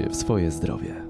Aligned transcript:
się 0.00 0.10
w 0.10 0.16
swoje 0.16 0.50
zdrowie. 0.50 1.09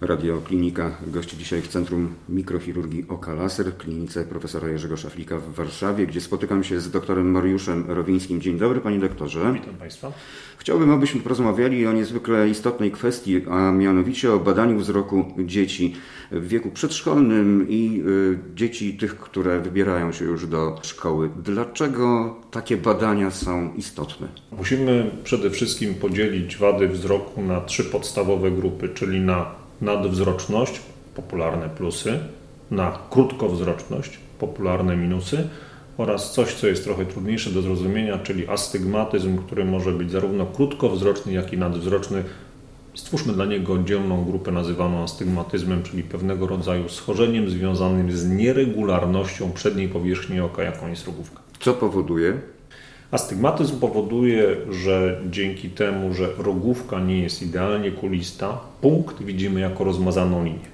Radioklinika 0.00 0.90
gości 1.06 1.36
dzisiaj 1.36 1.62
w 1.62 1.68
Centrum 1.68 2.14
Mikrochirurgii 2.28 3.04
Oka 3.08 3.34
Laser, 3.34 3.76
klinice 3.76 4.24
profesora 4.24 4.68
Jerzego 4.68 4.96
Szaflika 4.96 5.38
w 5.38 5.54
Warszawie, 5.54 6.06
gdzie 6.06 6.20
spotykam 6.20 6.64
się 6.64 6.80
z 6.80 6.90
doktorem 6.90 7.30
Mariuszem 7.30 7.84
Rowińskim. 7.88 8.40
Dzień 8.40 8.58
dobry, 8.58 8.80
panie 8.80 8.98
doktorze. 8.98 9.52
Witam 9.54 9.74
państwa. 9.74 10.12
Chciałbym, 10.58 10.90
abyśmy 10.90 11.20
porozmawiali 11.20 11.86
o 11.86 11.92
niezwykle 11.92 12.48
istotnej 12.48 12.90
kwestii, 12.90 13.42
a 13.50 13.72
mianowicie 13.72 14.32
o 14.32 14.38
badaniu 14.38 14.78
wzroku 14.78 15.24
dzieci 15.38 15.94
w 16.30 16.48
wieku 16.48 16.70
przedszkolnym 16.70 17.66
i 17.68 18.02
y, 18.06 18.38
dzieci 18.54 18.94
tych, 18.94 19.16
które 19.16 19.60
wybierają 19.60 20.12
się 20.12 20.24
już 20.24 20.46
do 20.46 20.78
szkoły. 20.82 21.30
Dlaczego 21.44 22.36
takie 22.50 22.76
badania 22.76 23.30
są 23.30 23.74
istotne? 23.74 24.28
Musimy 24.58 25.10
przede 25.24 25.50
wszystkim 25.50 25.94
podzielić 25.94 26.56
wady 26.56 26.88
wzroku 26.88 27.42
na 27.42 27.60
trzy 27.60 27.84
podstawowe 27.84 28.50
grupy, 28.50 28.88
czyli 28.88 29.20
na 29.20 29.59
nadwzroczność, 29.80 30.80
popularne 31.14 31.68
plusy, 31.68 32.18
na 32.70 32.98
krótkowzroczność, 33.10 34.18
popularne 34.38 34.96
minusy 34.96 35.48
oraz 35.98 36.32
coś, 36.32 36.54
co 36.54 36.66
jest 36.66 36.84
trochę 36.84 37.06
trudniejsze 37.06 37.50
do 37.50 37.62
zrozumienia, 37.62 38.18
czyli 38.18 38.48
astygmatyzm, 38.48 39.38
który 39.38 39.64
może 39.64 39.92
być 39.92 40.10
zarówno 40.10 40.46
krótkowzroczny, 40.46 41.32
jak 41.32 41.52
i 41.52 41.58
nadwzroczny. 41.58 42.24
Stwórzmy 42.94 43.32
dla 43.32 43.44
niego 43.44 43.72
oddzielną 43.72 44.24
grupę 44.24 44.52
nazywaną 44.52 45.02
astygmatyzmem, 45.02 45.82
czyli 45.82 46.02
pewnego 46.02 46.46
rodzaju 46.46 46.88
schorzeniem 46.88 47.50
związanym 47.50 48.12
z 48.12 48.28
nieregularnością 48.28 49.52
przedniej 49.52 49.88
powierzchni 49.88 50.40
oka, 50.40 50.62
jaką 50.62 50.88
jest 50.88 51.06
rogówka. 51.06 51.40
Co 51.60 51.74
powoduje? 51.74 52.40
Astygmatyzm 53.10 53.80
powoduje, 53.80 54.56
że 54.70 55.20
dzięki 55.30 55.70
temu, 55.70 56.14
że 56.14 56.28
rogówka 56.38 57.00
nie 57.00 57.22
jest 57.22 57.42
idealnie 57.42 57.90
kulista, 57.90 58.60
punkt 58.80 59.22
widzimy 59.22 59.60
jako 59.60 59.84
rozmazaną 59.84 60.44
linię. 60.44 60.70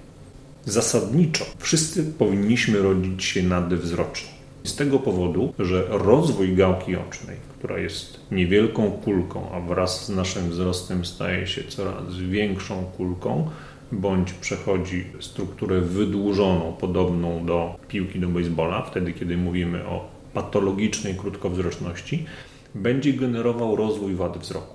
Zasadniczo 0.65 1.45
wszyscy 1.59 2.05
powinniśmy 2.05 2.79
rodzić 2.79 3.25
się 3.25 3.43
nadwzroczni. 3.43 4.29
Z 4.65 4.77
tego 4.77 4.99
powodu, 4.99 5.53
że 5.59 5.85
rozwój 5.89 6.55
gałki 6.55 6.97
ocznej, 6.97 7.37
która 7.59 7.79
jest 7.79 8.21
niewielką 8.31 8.91
kulką, 8.91 9.51
a 9.53 9.61
wraz 9.61 10.07
z 10.07 10.09
naszym 10.09 10.51
wzrostem 10.51 11.05
staje 11.05 11.47
się 11.47 11.65
coraz 11.65 12.17
większą 12.17 12.85
kulką, 12.97 13.51
bądź 13.93 14.33
przechodzi 14.33 15.05
strukturę 15.21 15.81
wydłużoną, 15.81 16.73
podobną 16.81 17.47
do 17.47 17.77
piłki 17.89 18.21
do 18.21 18.29
baseballa, 18.29 18.83
wtedy 18.83 19.13
kiedy 19.13 19.37
mówimy 19.37 19.87
o 19.87 20.16
patologicznej 20.37 21.15
krótkowzroczności, 21.15 22.27
będzie 22.75 23.13
generował 23.13 23.77
rozwój 23.77 24.15
wady 24.15 24.39
wzroku. 24.39 24.75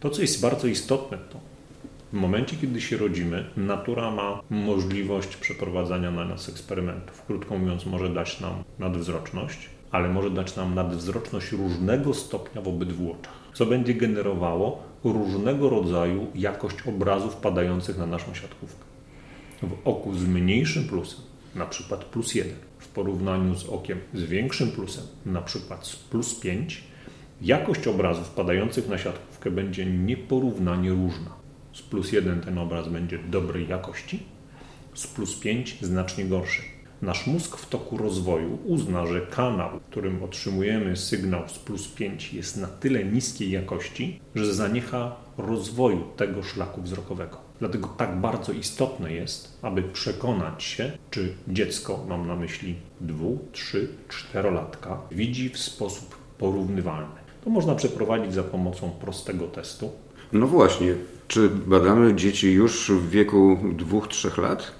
To, 0.00 0.10
co 0.10 0.22
jest 0.22 0.40
bardzo 0.40 0.66
istotne, 0.66 1.18
to 1.18 1.40
w 2.12 2.16
momencie, 2.16 2.56
kiedy 2.56 2.80
się 2.80 2.96
rodzimy, 2.96 3.44
natura 3.56 4.10
ma 4.10 4.40
możliwość 4.50 5.36
przeprowadzania 5.36 6.10
na 6.10 6.24
nas 6.24 6.48
eksperymentów. 6.48 7.22
Krótko 7.26 7.58
mówiąc, 7.58 7.86
może 7.86 8.08
dać 8.08 8.40
nam 8.40 8.64
nadwzroczność, 8.78 9.68
ale 9.90 10.08
może 10.08 10.30
dać 10.30 10.56
nam 10.56 10.74
nadwzroczność 10.74 11.52
różnego 11.52 12.14
stopnia 12.14 12.62
w 12.62 12.68
obydwu 12.68 13.12
oczach, 13.12 13.34
co 13.54 13.66
będzie 13.66 13.94
generowało 13.94 14.82
różnego 15.04 15.68
rodzaju 15.68 16.26
jakość 16.34 16.76
obrazów 16.88 17.36
padających 17.36 17.98
na 17.98 18.06
naszą 18.06 18.34
siatkówkę. 18.34 18.84
W 19.62 19.88
oku 19.88 20.14
z 20.14 20.24
mniejszym 20.24 20.88
plusem, 20.88 21.20
na 21.54 21.66
przykład 21.66 22.04
plus 22.04 22.34
1, 22.34 22.54
w 22.78 22.88
porównaniu 22.88 23.54
z 23.54 23.66
okiem 23.66 23.98
z 24.14 24.22
większym 24.22 24.70
plusem, 24.70 25.04
na 25.26 25.42
przykład 25.42 25.86
z 25.86 25.96
plus 25.96 26.34
5, 26.34 26.84
jakość 27.42 27.86
obrazów 27.86 28.30
padających 28.30 28.88
na 28.88 28.98
siatkówkę 28.98 29.50
będzie 29.50 29.86
nieporównanie 29.86 30.90
różna. 30.90 31.30
Z 31.72 31.82
plus 31.82 32.12
1 32.12 32.40
ten 32.40 32.58
obraz 32.58 32.88
będzie 32.88 33.18
dobrej 33.18 33.68
jakości, 33.68 34.22
z 34.94 35.06
plus 35.06 35.34
5 35.34 35.78
znacznie 35.80 36.24
gorszy. 36.24 36.62
Nasz 37.02 37.26
mózg 37.26 37.56
w 37.56 37.68
toku 37.68 37.96
rozwoju 37.96 38.58
uzna, 38.64 39.06
że 39.06 39.20
kanał, 39.20 39.80
którym 39.90 40.22
otrzymujemy 40.22 40.96
sygnał 40.96 41.48
z 41.48 41.58
plus 41.58 41.88
5 41.88 42.34
jest 42.34 42.56
na 42.56 42.66
tyle 42.66 43.04
niskiej 43.04 43.50
jakości, 43.50 44.20
że 44.34 44.54
zaniecha 44.54 45.16
rozwoju 45.38 46.04
tego 46.16 46.42
szlaku 46.42 46.82
wzrokowego. 46.82 47.43
Dlatego 47.64 47.88
tak 47.88 48.16
bardzo 48.16 48.52
istotne 48.52 49.12
jest, 49.12 49.58
aby 49.62 49.82
przekonać 49.82 50.64
się, 50.64 50.92
czy 51.10 51.34
dziecko, 51.48 52.04
mam 52.08 52.26
na 52.26 52.36
myśli 52.36 52.74
2, 53.00 53.24
3, 53.52 53.88
4 54.08 54.50
latka, 54.50 55.00
widzi 55.10 55.48
w 55.48 55.58
sposób 55.58 56.16
porównywalny. 56.38 57.20
To 57.44 57.50
można 57.50 57.74
przeprowadzić 57.74 58.34
za 58.34 58.42
pomocą 58.42 58.90
prostego 58.90 59.46
testu. 59.46 59.90
No 60.32 60.46
właśnie, 60.46 60.94
czy 61.28 61.48
badamy 61.48 62.14
dzieci 62.14 62.52
już 62.52 62.90
w 62.90 63.10
wieku 63.10 63.58
2-3 63.76 64.42
lat? 64.42 64.72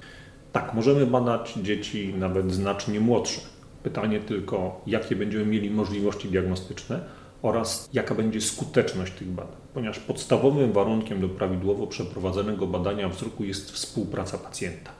Tak, 0.52 0.74
możemy 0.74 1.06
badać 1.06 1.54
dzieci 1.62 2.14
nawet 2.18 2.52
znacznie 2.52 3.00
młodsze. 3.00 3.40
Pytanie 3.82 4.20
tylko, 4.20 4.80
jakie 4.86 5.16
będziemy 5.16 5.46
mieli 5.46 5.70
możliwości 5.70 6.28
diagnostyczne 6.28 7.00
oraz 7.44 7.88
jaka 7.92 8.14
będzie 8.14 8.40
skuteczność 8.40 9.12
tych 9.12 9.28
badań, 9.28 9.56
ponieważ 9.74 9.98
podstawowym 9.98 10.72
warunkiem 10.72 11.20
do 11.20 11.28
prawidłowo 11.28 11.86
przeprowadzonego 11.86 12.66
badania 12.66 13.08
wzroku 13.08 13.44
jest 13.44 13.70
współpraca 13.70 14.38
pacjenta, 14.38 14.90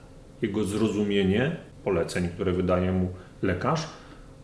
jego 0.41 0.63
zrozumienie 0.63 1.57
poleceń, 1.83 2.29
które 2.29 2.51
wydaje 2.51 2.91
mu 2.91 3.09
lekarz 3.41 3.87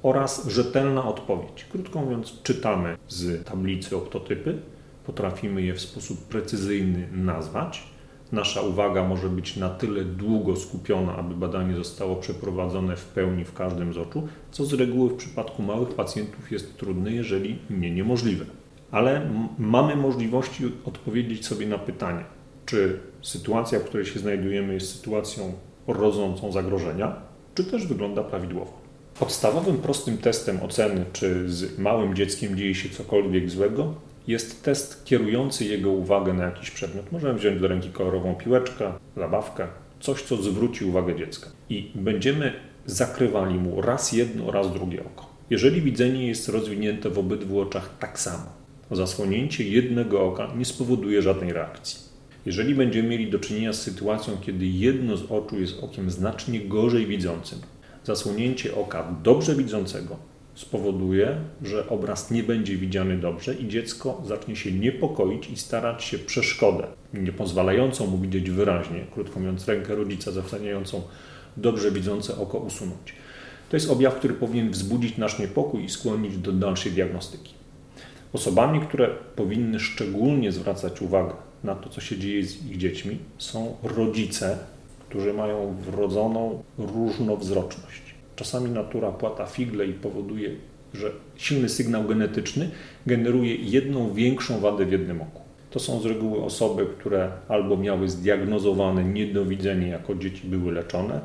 oraz 0.04 0.48
rzetelna 0.48 1.06
odpowiedź. 1.06 1.66
Krótko 1.72 2.02
mówiąc, 2.02 2.42
czytamy 2.44 2.98
z 3.08 3.46
tablicy 3.46 3.98
optotypy, 3.98 4.58
potrafimy 5.06 5.62
je 5.62 5.74
w 5.74 5.82
sposób 5.82 6.26
precyzyjny 6.26 7.08
nazwać. 7.12 7.84
Nasza 8.32 8.62
uwaga 8.62 9.04
może 9.04 9.30
być 9.30 9.58
na 9.58 9.70
tyle 9.70 10.04
długo 10.06 10.56
skupiona, 10.56 11.16
aby 11.16 11.36
badanie 11.36 11.76
zostało 11.76 12.16
przeprowadzone 12.16 12.96
w 12.96 13.06
pełni 13.06 13.46
w 13.46 13.54
każdym 13.54 13.94
z 13.94 13.98
oczu, 13.98 14.28
co 14.52 14.66
z 14.66 14.74
reguły 14.74 15.10
w 15.10 15.16
przypadku 15.16 15.64
małych 15.64 15.90
pacjentów 15.90 16.52
jest 16.52 16.78
trudne, 16.78 17.12
jeżeli 17.12 17.60
nie 17.70 17.92
niemożliwe. 17.92 18.46
Ale 18.92 19.30
mamy 19.60 19.96
możliwości 19.96 20.72
odpowiedzieć 20.86 21.46
sobie 21.46 21.68
na 21.68 21.78
pytanie, 21.78 22.24
czy 22.66 23.00
sytuacja, 23.22 23.80
w 23.80 23.84
której 23.84 24.06
się 24.06 24.20
znajdujemy, 24.20 24.74
jest 24.74 24.96
sytuacją 24.96 25.54
rodzącą 25.88 26.52
zagrożenia, 26.52 27.16
czy 27.56 27.64
też 27.64 27.88
wygląda 27.88 28.24
prawidłowo. 28.24 28.82
Podstawowym 29.20 29.78
prostym 29.78 30.18
testem 30.18 30.60
oceny, 30.64 31.06
czy 31.14 31.50
z 31.50 31.80
małym 31.80 32.16
dzieckiem 32.16 32.58
dzieje 32.58 32.76
się 32.76 32.90
cokolwiek 32.90 33.50
złego, 33.50 33.94
jest 34.28 34.64
test 34.64 35.06
kierujący 35.06 35.66
jego 35.66 35.92
uwagę 35.92 36.34
na 36.34 36.44
jakiś 36.44 36.72
przedmiot. 36.72 37.12
Możemy 37.12 37.40
wziąć 37.40 37.62
do 37.62 37.68
ręki 37.68 37.90
kolorową 37.90 38.36
piłeczkę, 38.36 38.94
zabawkę, 39.18 39.68
coś, 40.00 40.22
co 40.22 40.38
zwróci 40.38 40.86
uwagę 40.86 41.16
dziecka. 41.16 41.50
I 41.70 41.92
będziemy 41.96 42.54
zakrywali 42.86 43.56
mu 43.56 43.82
raz 43.82 44.12
jedno, 44.12 44.52
raz 44.52 44.74
drugie 44.74 45.04
oko. 45.06 45.32
Jeżeli 45.50 45.82
widzenie 45.82 46.28
jest 46.28 46.50
rozwinięte 46.50 47.10
w 47.10 47.20
obydwu 47.20 47.60
oczach 47.62 47.98
tak 48.00 48.20
samo, 48.20 48.46
zasłonięcie 48.92 49.64
jednego 49.64 50.26
oka 50.26 50.48
nie 50.58 50.66
spowoduje 50.66 51.22
żadnej 51.22 51.54
reakcji. 51.54 52.12
Jeżeli 52.46 52.76
będziemy 52.76 53.10
mieli 53.10 53.32
do 53.32 53.40
czynienia 53.40 53.74
z 53.74 53.82
sytuacją, 53.82 54.38
kiedy 54.42 54.66
jedno 54.66 55.18
z 55.18 55.32
oczu 55.32 55.60
jest 55.60 55.84
okiem 55.84 56.12
znacznie 56.12 56.60
gorzej 56.60 57.06
widzącym, 57.06 57.60
zasłonięcie 58.04 58.76
oka 58.76 59.16
dobrze 59.24 59.56
widzącego 59.56 60.31
spowoduje, 60.56 61.36
że 61.64 61.90
obraz 61.90 62.32
nie 62.32 62.44
będzie 62.44 62.78
widziany 62.78 63.18
dobrze 63.18 63.54
i 63.54 63.68
dziecko 63.68 64.22
zacznie 64.26 64.56
się 64.56 64.72
niepokoić 64.72 65.50
i 65.50 65.58
starać 65.58 66.04
się 66.04 66.20
przeszkodę, 66.20 66.88
nie 67.14 67.32
pozwalającą 67.32 68.08
mu 68.08 68.18
widzieć 68.18 68.52
wyraźnie, 68.52 69.06
krótko 69.14 69.40
mówiąc, 69.40 69.68
rękę 69.68 69.96
rodzica 69.96 70.32
zasłaniającą 70.32 71.02
dobrze 71.58 71.92
widzące 71.92 72.38
oko 72.38 72.58
usunąć. 72.58 73.14
To 73.70 73.76
jest 73.76 73.90
objaw, 73.90 74.16
który 74.16 74.34
powinien 74.34 74.72
wzbudzić 74.72 75.18
nasz 75.18 75.40
niepokój 75.40 75.84
i 75.84 75.90
skłonić 75.90 76.38
do 76.38 76.52
dalszej 76.52 76.92
diagnostyki. 76.92 77.54
Osobami, 78.34 78.80
które 78.80 79.08
powinny 79.36 79.80
szczególnie 79.80 80.52
zwracać 80.52 81.02
uwagę 81.02 81.34
na 81.64 81.76
to, 81.76 81.90
co 81.90 82.02
się 82.02 82.18
dzieje 82.18 82.44
z 82.46 82.66
ich 82.66 82.78
dziećmi, 82.78 83.18
są 83.38 83.76
rodzice, 83.84 84.58
którzy 85.10 85.34
mają 85.34 85.76
wrodzoną 85.76 86.64
różnowzroczność. 86.78 88.11
Czasami 88.36 88.72
natura 88.72 89.12
płata 89.12 89.46
figle 89.46 89.86
i 89.86 89.94
powoduje, 89.94 90.50
że 90.94 91.12
silny 91.36 91.70
sygnał 91.70 92.04
genetyczny 92.04 92.70
generuje 93.08 93.56
jedną 93.56 94.14
większą 94.14 94.60
wadę 94.60 94.86
w 94.86 94.92
jednym 94.92 95.22
oku. 95.22 95.42
To 95.72 95.80
są 95.80 96.02
z 96.02 96.06
reguły 96.06 96.44
osoby, 96.44 96.86
które 97.00 97.32
albo 97.48 97.78
miały 97.78 98.10
zdiagnozowane 98.10 99.04
niedowidzenie 99.04 99.88
jako 99.88 100.16
dzieci 100.16 100.48
były 100.48 100.72
leczone, 100.72 101.22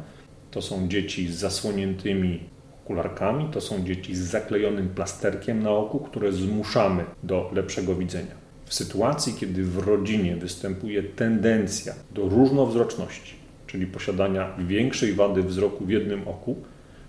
to 0.51 0.63
są 0.63 0.89
dzieci 0.89 1.29
z 1.29 1.37
zasłoniętymi 1.37 2.41
okularkami, 2.85 3.49
to 3.53 3.61
są 3.61 3.85
dzieci 3.85 4.17
z 4.17 4.21
zaklejonym 4.21 4.89
plasterkiem 4.89 5.63
na 5.63 5.71
oku, 5.71 5.99
które 5.99 6.33
zmuszamy 6.33 7.05
do 7.23 7.51
lepszego 7.55 7.95
widzenia. 7.95 8.35
W 8.65 8.75
sytuacji, 8.75 9.35
kiedy 9.41 9.65
w 9.65 9.79
rodzinie 9.79 10.37
występuje 10.37 11.03
tendencja 11.03 11.95
do 12.15 12.29
różnowzroczności, 12.29 13.35
czyli 13.67 13.87
posiadania 13.87 14.57
większej 14.59 15.13
wady 15.13 15.43
wzroku 15.43 15.87
w 15.87 15.91
jednym 15.91 16.29
oku, 16.29 16.57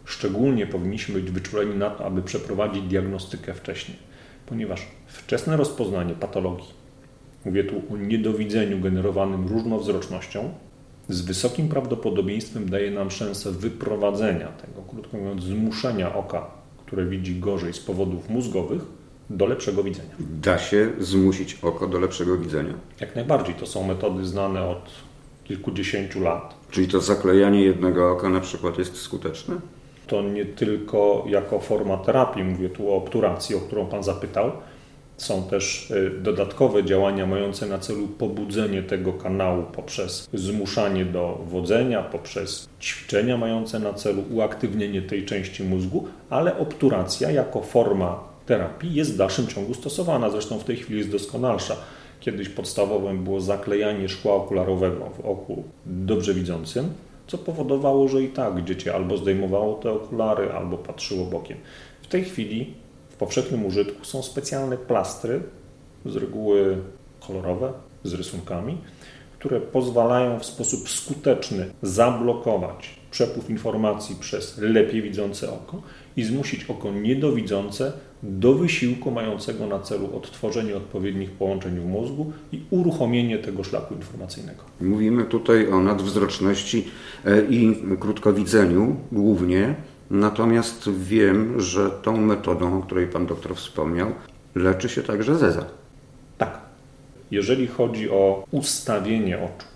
Szczególnie 0.08 0.68
powinniśmy 0.68 1.22
być 1.22 1.32
wyczuleni 1.32 1.76
na 1.76 1.90
to, 1.90 2.06
aby 2.06 2.22
przeprowadzić 2.22 2.84
diagnostykę 2.84 3.54
wcześniej, 3.54 3.98
ponieważ 4.46 4.88
wczesne 5.08 5.58
rozpoznanie 5.58 6.14
patologii 6.14 6.78
mówię 7.46 7.64
tu 7.64 7.94
o 7.94 7.98
niedowidzeniu 7.98 8.80
generowanym 8.80 9.48
różnowzrocznością, 9.48 10.50
z 11.10 11.22
wysokim 11.22 11.70
prawdopodobieństwem 11.70 12.70
daje 12.70 12.92
nam 12.92 13.12
szansę 13.12 13.52
wyprowadzenia 13.52 14.48
tego, 14.48 14.82
krótko 14.90 15.18
mówiąc, 15.18 15.44
zmuszenia 15.44 16.16
oka, 16.16 16.48
które 16.86 17.06
widzi 17.06 17.40
gorzej 17.40 17.74
z 17.74 17.80
powodów 17.80 18.30
mózgowych, 18.30 18.82
do 19.30 19.46
lepszego 19.46 19.84
widzenia. 19.84 20.16
Da 20.20 20.60
się 20.60 20.90
zmusić 21.00 21.58
oko 21.62 21.88
do 21.88 22.00
lepszego 22.00 22.38
widzenia? 22.38 22.74
Jak 23.00 23.16
najbardziej. 23.16 23.56
To 23.56 23.66
są 23.66 23.88
metody 23.88 24.26
znane 24.26 24.64
od 24.64 24.90
kilkudziesięciu 25.44 26.22
lat. 26.22 26.56
Czyli 26.72 26.88
to 26.88 27.02
zaklejanie 27.02 27.62
jednego 27.64 28.12
oka 28.12 28.30
na 28.30 28.40
przykład 28.40 28.78
jest 28.78 28.96
skuteczne? 28.96 29.56
To 30.08 30.22
nie 30.22 30.46
tylko 30.46 31.26
jako 31.28 31.60
forma 31.60 31.98
terapii, 31.98 32.44
mówię 32.44 32.70
tu 32.70 32.92
o 32.92 32.96
obturacji, 32.96 33.56
o 33.56 33.60
którą 33.60 33.86
Pan 33.86 34.04
zapytał. 34.04 34.52
Są 35.18 35.44
też 35.44 35.92
y, 35.92 36.12
dodatkowe 36.22 36.84
działania 36.84 37.26
mające 37.26 37.66
na 37.66 37.80
celu 37.80 38.08
pobudzenie 38.08 38.84
tego 38.84 39.14
kanału 39.14 39.64
poprzez 39.64 40.30
zmuszanie 40.34 41.06
do 41.06 41.42
wodzenia, 41.48 42.04
poprzez 42.04 42.70
ćwiczenia 42.82 43.38
mające 43.38 43.80
na 43.80 43.94
celu 43.94 44.24
uaktywnienie 44.32 45.02
tej 45.02 45.26
części 45.26 45.64
mózgu, 45.64 46.08
ale 46.30 46.58
obturacja 46.58 47.32
jako 47.32 47.62
forma 47.62 48.24
terapii 48.46 48.94
jest 48.94 49.14
w 49.14 49.18
dalszym 49.18 49.48
ciągu 49.48 49.74
stosowana. 49.74 50.30
Zresztą 50.30 50.60
w 50.60 50.64
tej 50.64 50.76
chwili 50.76 50.98
jest 50.98 51.12
doskonalsza. 51.12 51.76
Kiedyś 52.20 52.50
podstawowym 52.50 53.24
było 53.24 53.42
zaklejanie 53.42 54.10
szkła 54.10 54.34
okularowego 54.34 55.10
w 55.18 55.26
oku 55.26 55.64
dobrze 55.86 56.34
widzącym, 56.34 56.94
co 57.28 57.38
powodowało, 57.38 58.08
że 58.08 58.24
i 58.24 58.28
tak 58.28 58.64
dziecię 58.64 58.96
albo 58.96 59.18
zdejmowało 59.18 59.74
te 59.76 59.92
okulary, 59.92 60.52
albo 60.52 60.78
patrzyło 60.78 61.26
bokiem. 61.26 61.58
W 62.02 62.08
tej 62.08 62.24
chwili 62.24 62.74
w 63.10 63.16
powszechnym 63.16 63.66
użytku 63.66 64.06
są 64.06 64.24
specjalne 64.24 64.78
plastry, 64.78 65.42
z 66.06 66.16
reguły 66.16 66.78
kolorowe, 67.28 67.74
z 68.04 68.14
rysunkami, 68.14 68.78
które 69.40 69.62
pozwalają 69.62 70.40
w 70.40 70.46
sposób 70.46 70.90
skuteczny 70.90 71.70
zablokować 71.82 73.00
przepływ 73.12 73.50
informacji 73.50 74.16
przez 74.16 74.58
lepiej 74.58 75.02
widzące 75.02 75.52
oko 75.52 75.82
i 76.18 76.24
zmusić 76.24 76.66
oko 76.70 76.92
niedowidzące 76.92 77.94
do 78.24 78.54
wysiłku 78.54 79.12
mającego 79.12 79.68
na 79.68 79.80
celu 79.80 80.10
odtworzenie 80.18 80.78
odpowiednich 80.78 81.32
połączeń 81.32 81.80
w 81.80 81.86
mózgu 81.86 82.32
i 82.52 82.62
uruchomienie 82.70 83.38
tego 83.38 83.64
szlaku 83.64 83.94
informacyjnego. 83.94 84.64
Mówimy 84.82 85.26
tutaj 85.26 85.72
o 85.72 85.80
nadwzroczności 85.80 86.88
e, 87.26 87.42
i 87.42 87.76
krótkowidzeniu 88.00 88.96
głównie, 89.12 89.76
natomiast 90.10 90.90
wiem, 90.92 91.62
że 91.62 91.90
tą 91.90 92.18
metodą, 92.18 92.80
o 92.80 92.82
której 92.82 93.08
pan 93.08 93.26
doktor 93.26 93.56
wspomniał, 93.56 94.12
leczy 94.56 94.90
się 94.90 95.04
także 95.04 95.36
zeza. 95.36 95.66
Tak. 96.38 96.60
Jeżeli 97.32 97.68
chodzi 97.68 98.10
o 98.10 98.46
ustawienie 98.52 99.38
oczu, 99.38 99.68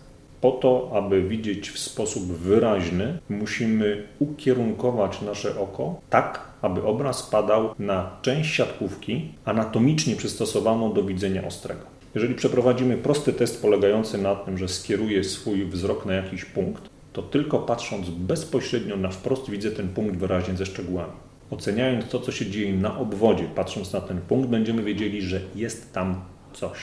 po 0.42 0.52
to, 0.52 0.92
aby 0.94 1.24
widzieć 1.24 1.70
w 1.70 1.80
sposób 1.80 2.24
wyraźny, 2.24 3.20
musimy 3.30 4.08
ukierunkować 4.20 5.22
nasze 5.22 5.60
oko 5.60 6.02
tak, 6.10 6.40
aby 6.62 6.84
obraz 6.84 7.24
padał 7.24 7.76
na 7.80 8.18
część 8.22 8.54
siatkówki 8.54 9.32
anatomicznie 9.46 10.16
przystosowaną 10.16 10.94
do 10.94 11.04
widzenia 11.04 11.48
ostrego. 11.48 11.82
Jeżeli 12.16 12.36
przeprowadzimy 12.36 12.98
prosty 12.98 13.34
test 13.34 13.62
polegający 13.62 14.18
na 14.18 14.36
tym, 14.36 14.58
że 14.58 14.68
skieruję 14.68 15.24
swój 15.24 15.66
wzrok 15.66 16.06
na 16.06 16.14
jakiś 16.14 16.46
punkt, 16.46 16.90
to 17.14 17.22
tylko 17.22 17.60
patrząc 17.60 18.10
bezpośrednio 18.10 18.98
na 18.98 19.10
wprost 19.10 19.50
widzę 19.50 19.72
ten 19.72 19.90
punkt 19.90 20.16
wyraźnie 20.16 20.56
ze 20.56 20.66
szczegółami. 20.66 21.14
Oceniając 21.52 22.10
to, 22.10 22.20
co 22.20 22.32
się 22.32 22.46
dzieje 22.46 22.74
na 22.74 23.00
obwodzie, 23.00 23.44
patrząc 23.56 23.94
na 23.94 24.02
ten 24.02 24.22
punkt, 24.22 24.50
będziemy 24.50 24.84
wiedzieli, 24.84 25.22
że 25.22 25.42
jest 25.56 25.94
tam 25.94 26.22
coś. 26.54 26.80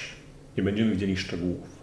Nie 0.56 0.62
będziemy 0.62 0.90
widzieli 0.90 1.16
szczegółów. 1.16 1.77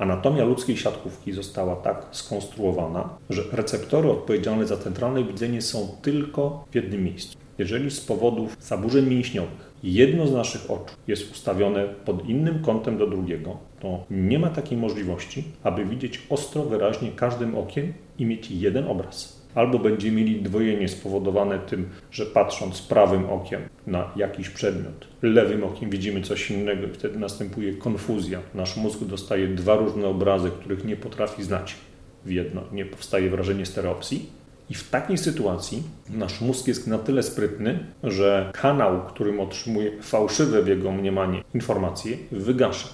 Anatomia 0.00 0.44
ludzkiej 0.44 0.76
siatkówki 0.76 1.32
została 1.32 1.76
tak 1.76 2.06
skonstruowana, 2.10 3.08
że 3.30 3.42
receptory 3.52 4.10
odpowiedzialne 4.10 4.66
za 4.66 4.76
centralne 4.76 5.24
widzenie 5.24 5.62
są 5.62 5.88
tylko 6.02 6.64
w 6.70 6.74
jednym 6.74 7.04
miejscu. 7.04 7.38
Jeżeli 7.58 7.90
z 7.90 8.00
powodów 8.00 8.56
zaburzeń 8.60 9.06
mięśniowych 9.06 9.74
jedno 9.82 10.26
z 10.26 10.32
naszych 10.32 10.70
oczu 10.70 10.94
jest 11.08 11.32
ustawione 11.32 11.84
pod 11.84 12.28
innym 12.28 12.62
kątem 12.62 12.98
do 12.98 13.06
drugiego, 13.06 13.56
to 13.80 14.04
nie 14.10 14.38
ma 14.38 14.50
takiej 14.50 14.78
możliwości, 14.78 15.44
aby 15.62 15.84
widzieć 15.84 16.26
ostro, 16.30 16.62
wyraźnie 16.62 17.10
każdym 17.16 17.58
okiem 17.58 17.92
i 18.18 18.26
mieć 18.26 18.50
jeden 18.50 18.86
obraz 18.86 19.39
albo 19.54 19.78
będziemy 19.78 20.16
mieli 20.16 20.42
dwojenie 20.42 20.88
spowodowane 20.88 21.58
tym, 21.58 21.88
że 22.10 22.26
patrząc 22.26 22.82
prawym 22.82 23.30
okiem 23.30 23.60
na 23.86 24.10
jakiś 24.16 24.48
przedmiot, 24.48 25.08
lewym 25.22 25.64
okiem 25.64 25.90
widzimy 25.90 26.22
coś 26.22 26.50
innego 26.50 26.86
i 26.86 26.90
wtedy 26.90 27.18
następuje 27.18 27.74
konfuzja. 27.74 28.40
Nasz 28.54 28.76
mózg 28.76 29.04
dostaje 29.04 29.48
dwa 29.48 29.76
różne 29.76 30.06
obrazy, 30.06 30.50
których 30.50 30.84
nie 30.84 30.96
potrafi 30.96 31.42
znać 31.42 31.76
w 32.24 32.30
jedno. 32.30 32.62
Nie 32.72 32.84
powstaje 32.84 33.30
wrażenie 33.30 33.66
stereopsji. 33.66 34.26
I 34.70 34.74
w 34.74 34.90
takiej 34.90 35.18
sytuacji 35.18 35.82
nasz 36.10 36.40
mózg 36.40 36.68
jest 36.68 36.86
na 36.86 36.98
tyle 36.98 37.22
sprytny, 37.22 37.78
że 38.02 38.50
kanał, 38.54 39.06
którym 39.06 39.40
otrzymuje 39.40 40.02
fałszywe 40.02 40.62
w 40.62 40.68
jego 40.68 40.92
mniemanie 40.92 41.42
informacje, 41.54 42.16
wygasza. 42.32 42.88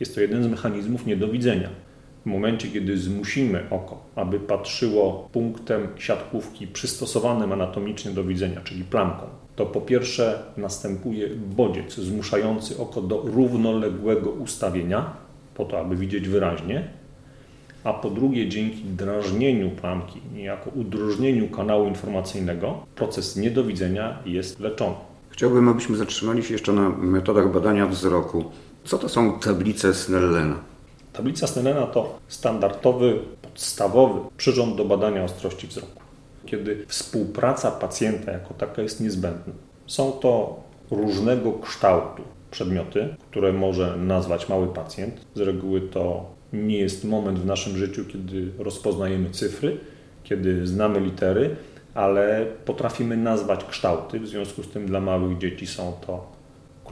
Jest 0.00 0.14
to 0.14 0.20
jeden 0.20 0.44
z 0.44 0.46
mechanizmów 0.46 1.06
niedowidzenia. 1.06 1.68
W 2.22 2.26
momencie, 2.26 2.68
kiedy 2.68 2.98
zmusimy 2.98 3.66
oko, 3.70 4.04
aby 4.16 4.40
patrzyło 4.40 5.28
punktem 5.32 5.88
siatkówki 5.96 6.66
przystosowanym 6.66 7.52
anatomicznie 7.52 8.10
do 8.10 8.24
widzenia, 8.24 8.60
czyli 8.64 8.84
plamką, 8.84 9.26
to 9.56 9.66
po 9.66 9.80
pierwsze 9.80 10.42
następuje 10.56 11.28
bodziec 11.56 11.94
zmuszający 11.94 12.78
oko 12.78 13.02
do 13.02 13.22
równoległego 13.24 14.30
ustawienia, 14.30 15.12
po 15.54 15.64
to, 15.64 15.80
aby 15.80 15.96
widzieć 15.96 16.28
wyraźnie, 16.28 16.88
a 17.84 17.92
po 17.92 18.10
drugie, 18.10 18.48
dzięki 18.48 18.84
drażnieniu 18.84 19.70
plamki, 19.70 20.20
niejako 20.34 20.70
udrożnieniu 20.70 21.48
kanału 21.48 21.88
informacyjnego, 21.88 22.86
proces 22.94 23.36
niedowidzenia 23.36 24.18
jest 24.26 24.60
leczony. 24.60 24.94
Chciałbym, 25.30 25.68
abyśmy 25.68 25.96
zatrzymali 25.96 26.42
się 26.42 26.52
jeszcze 26.52 26.72
na 26.72 26.88
metodach 26.88 27.52
badania 27.52 27.86
wzroku. 27.86 28.44
Co 28.84 28.98
to 28.98 29.08
są 29.08 29.38
tablice 29.38 29.94
Snellena? 29.94 30.71
Tablica 31.12 31.46
Snellena 31.46 31.86
to 31.86 32.18
standardowy, 32.28 33.18
podstawowy 33.42 34.20
przyrząd 34.36 34.76
do 34.76 34.84
badania 34.84 35.24
ostrości 35.24 35.66
wzroku, 35.66 36.00
kiedy 36.46 36.84
współpraca 36.88 37.70
pacjenta 37.70 38.32
jako 38.32 38.54
taka 38.54 38.82
jest 38.82 39.00
niezbędna. 39.00 39.52
Są 39.86 40.12
to 40.12 40.60
różnego 40.90 41.52
kształtu 41.52 42.22
przedmioty, 42.50 43.14
które 43.30 43.52
może 43.52 43.96
nazwać 43.96 44.48
mały 44.48 44.66
pacjent. 44.66 45.26
Z 45.34 45.40
reguły 45.40 45.80
to 45.80 46.30
nie 46.52 46.78
jest 46.78 47.04
moment 47.04 47.38
w 47.38 47.46
naszym 47.46 47.76
życiu, 47.76 48.04
kiedy 48.04 48.52
rozpoznajemy 48.58 49.30
cyfry, 49.30 49.78
kiedy 50.24 50.66
znamy 50.66 51.00
litery, 51.00 51.56
ale 51.94 52.46
potrafimy 52.64 53.16
nazwać 53.16 53.64
kształty. 53.64 54.20
W 54.20 54.28
związku 54.28 54.62
z 54.62 54.68
tym 54.68 54.86
dla 54.86 55.00
małych 55.00 55.38
dzieci 55.38 55.66
są 55.66 55.92
to 56.06 56.26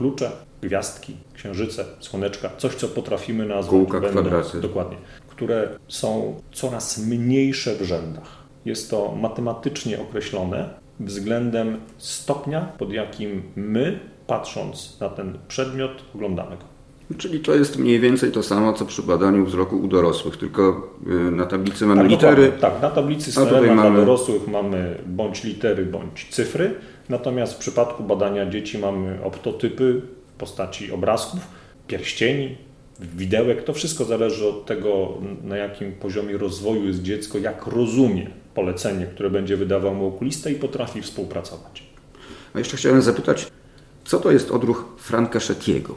klucze, 0.01 0.31
gwiazdki, 0.61 1.15
księżyce, 1.33 1.85
słoneczka, 1.99 2.49
coś, 2.57 2.75
co 2.75 2.87
potrafimy 2.87 3.45
nazwać. 3.45 3.69
Kółka, 3.69 3.99
będą, 3.99 4.21
kwadraty. 4.21 4.61
Dokładnie. 4.61 4.97
Które 5.27 5.69
są 5.87 6.35
coraz 6.51 6.97
mniejsze 6.97 7.75
w 7.75 7.81
rzędach. 7.81 8.41
Jest 8.65 8.89
to 8.89 9.15
matematycznie 9.21 10.01
określone 10.01 10.69
względem 10.99 11.77
stopnia, 11.97 12.61
pod 12.61 12.93
jakim 12.93 13.43
my, 13.55 13.99
patrząc 14.27 14.99
na 14.99 15.09
ten 15.09 15.37
przedmiot, 15.47 15.91
oglądamy 16.15 16.57
go. 16.57 16.63
Czyli 17.17 17.39
to 17.39 17.55
jest 17.55 17.79
mniej 17.79 17.99
więcej 17.99 18.31
to 18.31 18.43
samo, 18.43 18.73
co 18.73 18.85
przy 18.85 19.03
badaniu 19.03 19.45
wzroku 19.45 19.77
u 19.77 19.87
dorosłych, 19.87 20.37
tylko 20.37 20.89
y, 21.07 21.31
na 21.31 21.45
tablicy 21.45 21.85
mamy 21.85 22.01
tak, 22.01 22.11
litery. 22.11 22.51
Tak, 22.59 22.81
na 22.81 22.89
tablicy 22.89 23.31
Snellena 23.31 23.75
mamy... 23.75 23.89
dla 23.89 24.05
dorosłych 24.05 24.47
mamy 24.47 24.97
bądź 25.05 25.43
litery, 25.43 25.85
bądź 25.85 26.27
cyfry, 26.29 26.75
natomiast 27.11 27.53
w 27.53 27.57
przypadku 27.57 28.03
badania 28.03 28.45
dzieci 28.45 28.77
mamy 28.77 29.23
optotypy 29.23 30.01
w 30.35 30.39
postaci 30.39 30.91
obrazków, 30.91 31.39
pierścieni, 31.87 32.57
widełek. 32.99 33.63
To 33.63 33.73
wszystko 33.73 34.05
zależy 34.05 34.47
od 34.47 34.65
tego, 34.65 35.13
na 35.43 35.57
jakim 35.57 35.91
poziomie 35.91 36.37
rozwoju 36.37 36.87
jest 36.87 37.01
dziecko, 37.01 37.37
jak 37.37 37.67
rozumie 37.67 38.29
polecenie, 38.53 39.05
które 39.05 39.29
będzie 39.29 39.57
wydawał 39.57 39.95
mu 39.95 40.07
okulista 40.07 40.49
i 40.49 40.55
potrafi 40.55 41.01
współpracować. 41.01 41.83
A 42.53 42.59
jeszcze 42.59 42.77
chciałem 42.77 43.01
zapytać, 43.01 43.47
co 44.05 44.19
to 44.19 44.31
jest 44.31 44.51
odruch 44.51 44.85
Franka 44.97 45.39
Szetiego? 45.39 45.95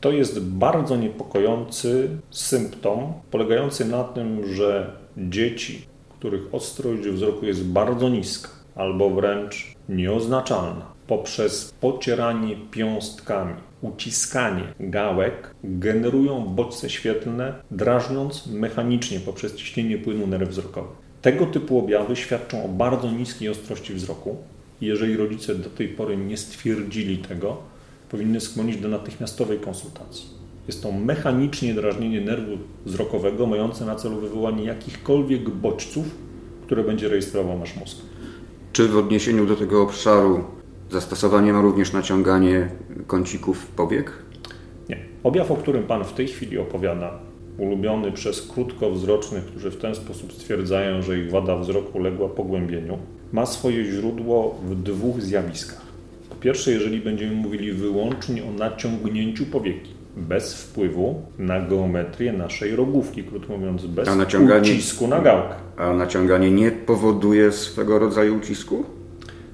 To 0.00 0.12
jest 0.12 0.40
bardzo 0.40 0.96
niepokojący 0.96 2.08
symptom, 2.30 3.12
polegający 3.30 3.84
na 3.84 4.04
tym, 4.04 4.54
że 4.54 4.92
dzieci, 5.16 5.86
których 6.18 6.54
ostrość 6.54 7.08
wzroku 7.08 7.46
jest 7.46 7.64
bardzo 7.64 8.08
niska 8.08 8.55
albo 8.76 9.10
wręcz 9.10 9.74
nieoznaczalna, 9.88 10.86
poprzez 11.06 11.74
pocieranie 11.80 12.56
piąstkami, 12.70 13.54
uciskanie 13.82 14.62
gałek 14.80 15.54
generują 15.64 16.40
bodźce 16.44 16.90
świetlne, 16.90 17.54
drażniąc 17.70 18.46
mechanicznie 18.46 19.20
poprzez 19.20 19.54
ciśnienie 19.54 19.98
płynu 19.98 20.26
nerw 20.26 20.48
wzrokowy. 20.48 20.88
Tego 21.22 21.46
typu 21.46 21.78
objawy 21.78 22.16
świadczą 22.16 22.64
o 22.64 22.68
bardzo 22.68 23.10
niskiej 23.10 23.48
ostrości 23.48 23.94
wzroku. 23.94 24.36
Jeżeli 24.80 25.16
rodzice 25.16 25.54
do 25.54 25.70
tej 25.70 25.88
pory 25.88 26.16
nie 26.16 26.36
stwierdzili 26.36 27.18
tego, 27.18 27.56
powinny 28.10 28.40
skłonić 28.40 28.76
do 28.76 28.88
natychmiastowej 28.88 29.58
konsultacji. 29.58 30.26
Jest 30.66 30.82
to 30.82 30.92
mechanicznie 30.92 31.74
drażnienie 31.74 32.20
nerwu 32.20 32.58
wzrokowego 32.86 33.46
mające 33.46 33.84
na 33.84 33.94
celu 33.94 34.20
wywołanie 34.20 34.64
jakichkolwiek 34.64 35.50
bodźców, 35.50 36.06
które 36.66 36.84
będzie 36.84 37.08
rejestrował 37.08 37.58
nasz 37.58 37.76
mózg. 37.76 37.96
Czy 38.76 38.88
w 38.88 38.96
odniesieniu 38.96 39.46
do 39.46 39.56
tego 39.56 39.82
obszaru 39.82 40.44
zastosowanie 40.90 41.52
ma 41.52 41.60
również 41.60 41.92
naciąganie 41.92 42.68
kącików 43.06 43.66
powiek? 43.66 44.12
Nie. 44.88 44.96
Objaw, 45.22 45.50
o 45.50 45.56
którym 45.56 45.82
Pan 45.82 46.04
w 46.04 46.12
tej 46.12 46.28
chwili 46.28 46.58
opowiada, 46.58 47.18
ulubiony 47.58 48.12
przez 48.12 48.42
krótkowzrocznych, 48.42 49.44
którzy 49.44 49.70
w 49.70 49.76
ten 49.76 49.94
sposób 49.94 50.32
stwierdzają, 50.32 51.02
że 51.02 51.18
ich 51.18 51.30
wada 51.30 51.56
wzroku 51.56 51.98
uległa 51.98 52.28
pogłębieniu, 52.28 52.98
ma 53.32 53.46
swoje 53.46 53.84
źródło 53.84 54.60
w 54.64 54.82
dwóch 54.82 55.20
zjawiskach. 55.22 55.86
Po 56.30 56.34
pierwsze, 56.34 56.70
jeżeli 56.70 57.00
będziemy 57.00 57.34
mówili 57.34 57.72
wyłącznie 57.72 58.44
o 58.44 58.52
naciągnięciu 58.52 59.46
powieki, 59.46 59.90
bez 60.16 60.62
wpływu 60.62 61.22
na 61.38 61.60
geometrię 61.60 62.32
naszej 62.32 62.76
rogówki, 62.76 63.24
krótko 63.24 63.56
mówiąc, 63.56 63.86
bez 63.86 64.08
ucisku 64.60 65.08
na 65.08 65.20
gałkę. 65.20 65.54
A 65.76 65.92
naciąganie 65.92 66.50
nie 66.50 66.70
powoduje 66.70 67.52
swego 67.52 67.98
rodzaju 67.98 68.36
ucisku? 68.36 68.84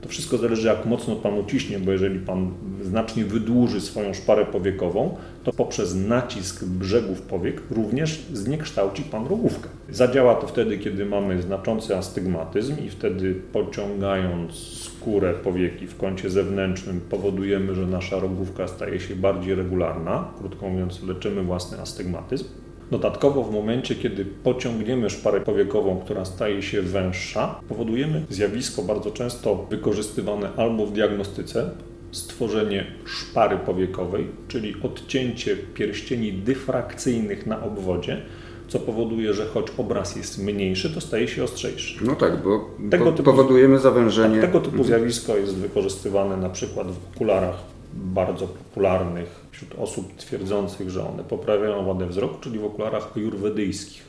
To 0.02 0.08
wszystko 0.08 0.38
zależy, 0.38 0.66
jak 0.66 0.86
mocno 0.86 1.16
Pan 1.16 1.38
uciśnie, 1.38 1.78
bo 1.78 1.92
jeżeli 1.92 2.20
Pan 2.20 2.50
znacznie 2.82 3.24
wydłuży 3.24 3.80
swoją 3.80 4.14
szparę 4.14 4.46
powiekową, 4.46 5.16
to 5.44 5.52
poprzez 5.52 5.94
nacisk 5.94 6.64
brzegów 6.64 7.22
powiek 7.22 7.62
również 7.70 8.22
zniekształci 8.32 9.02
Pan 9.02 9.26
rogówkę. 9.26 9.68
Zadziała 9.90 10.34
to 10.34 10.46
wtedy, 10.46 10.78
kiedy 10.78 11.04
mamy 11.04 11.42
znaczący 11.42 11.96
astygmatyzm 11.96 12.76
i 12.84 12.88
wtedy 12.90 13.34
pociągając 13.52 14.54
skórę 14.54 15.34
powieki 15.34 15.86
w 15.86 15.96
kącie 15.96 16.30
zewnętrznym 16.30 17.00
powodujemy, 17.10 17.74
że 17.74 17.86
nasza 17.86 18.18
rogówka 18.18 18.68
staje 18.68 19.00
się 19.00 19.16
bardziej 19.16 19.54
regularna. 19.54 20.28
Krótko 20.38 20.68
mówiąc, 20.68 21.02
leczymy 21.02 21.42
własny 21.42 21.80
astygmatyzm. 21.80 22.44
Dodatkowo 22.92 23.42
w 23.42 23.52
momencie, 23.52 23.94
kiedy 23.94 24.24
pociągniemy 24.24 25.10
szparę 25.10 25.40
powiekową, 25.40 26.00
która 26.04 26.24
staje 26.24 26.62
się 26.62 26.82
węższa, 26.82 27.60
powodujemy 27.68 28.22
zjawisko 28.30 28.82
bardzo 28.82 29.10
często 29.10 29.66
wykorzystywane 29.70 30.48
albo 30.56 30.86
w 30.86 30.92
diagnostyce, 30.92 31.70
stworzenie 32.10 32.86
szpary 33.04 33.56
powiekowej, 33.56 34.26
czyli 34.48 34.74
odcięcie 34.82 35.56
pierścieni 35.56 36.32
dyfrakcyjnych 36.32 37.46
na 37.46 37.62
obwodzie, 37.62 38.22
co 38.68 38.78
powoduje, 38.78 39.34
że 39.34 39.46
choć 39.46 39.66
obraz 39.78 40.16
jest 40.16 40.44
mniejszy, 40.44 40.94
to 40.94 41.00
staje 41.00 41.28
się 41.28 41.44
ostrzejszy. 41.44 42.04
No 42.04 42.14
tak, 42.14 42.42
bo 42.42 42.70
tego 42.90 43.12
typu, 43.12 43.22
powodujemy 43.22 43.78
zawężenie. 43.78 44.40
Tak, 44.40 44.46
tego 44.46 44.60
typu 44.60 44.76
mhm. 44.76 44.86
zjawisko 44.88 45.36
jest 45.36 45.54
wykorzystywane 45.54 46.36
na 46.36 46.48
przykład 46.50 46.86
w 46.86 47.16
okularach 47.16 47.72
bardzo 47.94 48.46
popularnych 48.46 49.44
wśród 49.50 49.74
osób 49.78 50.16
twierdzących, 50.16 50.90
że 50.90 51.08
one 51.08 51.24
poprawiają 51.24 51.84
wadę 51.86 52.06
wzroku, 52.06 52.40
czyli 52.40 52.58
w 52.58 52.64
okularach 52.64 53.16
ajurwedyjskich. 53.16 54.02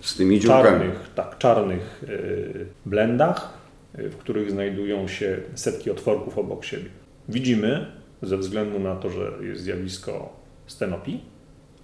Z 0.00 0.16
tymi 0.16 0.40
dziurkami. 0.40 0.64
Czarnych, 0.64 1.10
tak, 1.14 1.38
czarnych 1.38 2.04
yy, 2.08 2.66
blendach, 2.86 3.58
yy, 3.98 4.10
w 4.10 4.16
których 4.16 4.50
znajdują 4.50 5.08
się 5.08 5.38
setki 5.54 5.90
otworków 5.90 6.38
obok 6.38 6.64
siebie. 6.64 6.90
Widzimy, 7.28 7.86
ze 8.22 8.36
względu 8.36 8.78
na 8.78 8.96
to, 8.96 9.10
że 9.10 9.32
jest 9.40 9.62
zjawisko 9.62 10.36
stenopii, 10.66 11.20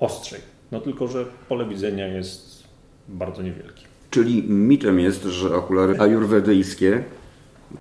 ostrzej. 0.01 0.41
No 0.73 0.81
tylko, 0.81 1.09
że 1.09 1.25
pole 1.49 1.69
widzenia 1.69 2.07
jest 2.07 2.65
bardzo 3.09 3.43
niewielkie. 3.43 3.83
Czyli 4.11 4.43
mitem 4.43 5.01
jest, 5.01 5.23
że 5.23 5.55
okulary 5.55 6.01
ajurwedyjskie 6.01 7.05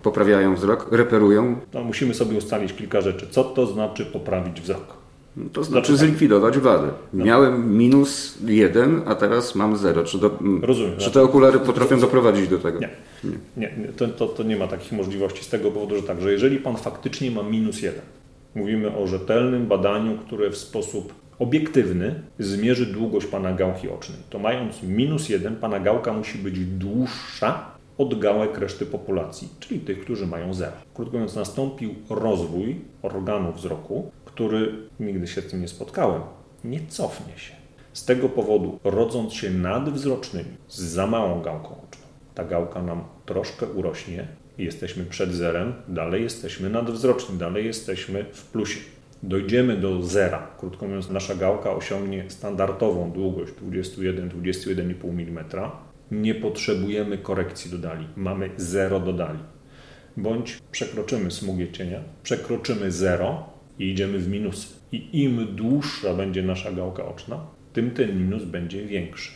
poprawiają 0.02 0.54
wzrok, 0.54 0.92
reperują? 0.92 1.56
No, 1.74 1.84
musimy 1.84 2.14
sobie 2.14 2.38
ustalić 2.38 2.72
kilka 2.72 3.00
rzeczy. 3.00 3.26
Co 3.30 3.44
to 3.44 3.66
znaczy 3.66 4.06
poprawić 4.06 4.60
wzrok? 4.60 4.98
To 5.52 5.64
znaczy 5.64 5.96
zlikwidować 5.96 6.58
wadę. 6.58 6.88
No. 7.12 7.24
Miałem 7.24 7.78
minus 7.78 8.38
jeden, 8.46 9.02
a 9.06 9.14
teraz 9.14 9.54
mam 9.54 9.76
zero. 9.76 10.04
Czy, 10.04 10.18
do, 10.18 10.38
Rozumiem. 10.62 10.98
czy 10.98 11.10
te 11.10 11.22
okulary 11.22 11.58
potrafią 11.58 12.00
doprowadzić 12.00 12.48
do 12.48 12.58
tego? 12.58 12.78
Nie. 12.80 12.88
Nie, 13.24 13.36
nie, 13.56 13.72
nie 13.78 13.88
to, 13.88 14.08
to, 14.08 14.26
to, 14.26 14.42
nie 14.42 14.56
ma 14.56 14.66
takich 14.66 14.92
możliwości 14.92 15.44
z 15.44 15.48
tego 15.48 15.70
powodu, 15.70 15.96
że 15.96 16.02
tak, 16.02 16.20
że 16.20 16.32
jeżeli 16.32 16.58
pan 16.58 16.76
faktycznie 16.76 17.30
ma 17.30 17.42
minus 17.42 17.82
jeden, 17.82 18.02
mówimy 18.54 18.96
o 18.96 19.06
rzetelnym 19.06 19.66
badaniu, 19.66 20.18
które 20.18 20.50
w 20.50 20.56
sposób 20.56 21.14
obiektywny 21.38 22.14
zmierzy 22.38 22.86
długość 22.86 23.26
pana 23.26 23.52
gałki 23.52 23.88
ocznej, 23.88 24.18
to 24.30 24.38
mając 24.38 24.82
minus 24.82 25.28
jeden, 25.28 25.56
pana 25.56 25.80
gałka 25.80 26.12
musi 26.12 26.38
być 26.38 26.58
dłuższa 26.58 27.77
od 27.98 28.18
gałek 28.18 28.58
reszty 28.58 28.86
populacji, 28.86 29.48
czyli 29.60 29.80
tych, 29.80 30.00
którzy 30.00 30.26
mają 30.26 30.54
zero. 30.54 30.72
Krótko 30.94 31.12
mówiąc, 31.12 31.36
nastąpił 31.36 31.94
rozwój 32.10 32.80
organu 33.02 33.52
wzroku, 33.52 34.10
który 34.24 34.88
nigdy 35.00 35.26
się 35.26 35.40
z 35.40 35.46
tym 35.46 35.60
nie 35.60 35.68
spotkałem, 35.68 36.22
nie 36.64 36.80
cofnie 36.88 37.38
się. 37.38 37.54
Z 37.92 38.04
tego 38.04 38.28
powodu, 38.28 38.78
rodząc 38.84 39.32
się 39.32 39.50
nadwzrocznymi 39.50 40.50
z 40.68 40.80
za 40.80 41.06
małą 41.06 41.42
gałką 41.42 41.68
oczną, 41.68 42.06
ta 42.34 42.44
gałka 42.44 42.82
nam 42.82 43.04
troszkę 43.26 43.66
urośnie 43.66 44.28
jesteśmy 44.58 45.04
przed 45.04 45.32
zerem, 45.32 45.72
dalej 45.88 46.22
jesteśmy 46.22 46.70
nadwzroczni, 46.70 47.38
dalej 47.38 47.66
jesteśmy 47.66 48.24
w 48.32 48.44
plusie. 48.44 48.80
Dojdziemy 49.22 49.76
do 49.76 50.02
zera, 50.02 50.46
krótko 50.58 50.86
mówiąc, 50.86 51.10
nasza 51.10 51.34
gałka 51.34 51.70
osiągnie 51.70 52.24
standardową 52.28 53.10
długość 53.10 53.52
21-21,5 53.52 55.10
mm. 55.10 55.44
Nie 56.10 56.34
potrzebujemy 56.34 57.18
korekcji 57.18 57.70
dodali, 57.70 58.06
mamy 58.16 58.50
zero 58.56 59.00
dodali. 59.00 59.38
Bądź 60.16 60.58
przekroczymy 60.72 61.30
smugię 61.30 61.72
cienia, 61.72 62.00
przekroczymy 62.22 62.92
zero, 62.92 63.58
i 63.78 63.90
idziemy 63.90 64.18
w 64.18 64.28
minus. 64.28 64.78
I 64.92 65.22
im 65.22 65.56
dłuższa 65.56 66.14
będzie 66.14 66.42
nasza 66.42 66.72
gałka 66.72 67.04
oczna, 67.04 67.46
tym 67.72 67.90
ten 67.90 68.18
minus 68.18 68.44
będzie 68.44 68.86
większy. 68.86 69.32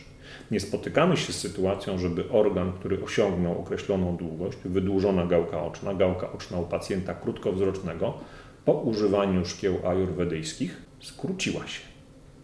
Nie 0.50 0.60
spotykamy 0.60 1.16
się 1.16 1.32
z 1.32 1.38
sytuacją, 1.38 1.98
żeby 1.98 2.30
organ, 2.30 2.72
który 2.72 3.04
osiągnął 3.04 3.60
określoną 3.60 4.16
długość, 4.16 4.58
wydłużona 4.64 5.26
gałka 5.26 5.62
oczna, 5.62 5.94
gałka 5.94 6.32
oczna 6.32 6.58
u 6.58 6.66
pacjenta 6.66 7.14
krótkowzrocznego, 7.14 8.18
po 8.64 8.72
używaniu 8.72 9.44
szkieł 9.44 9.78
ajurwedyjskich 9.86 10.82
skróciła 11.00 11.66
się. 11.66 11.80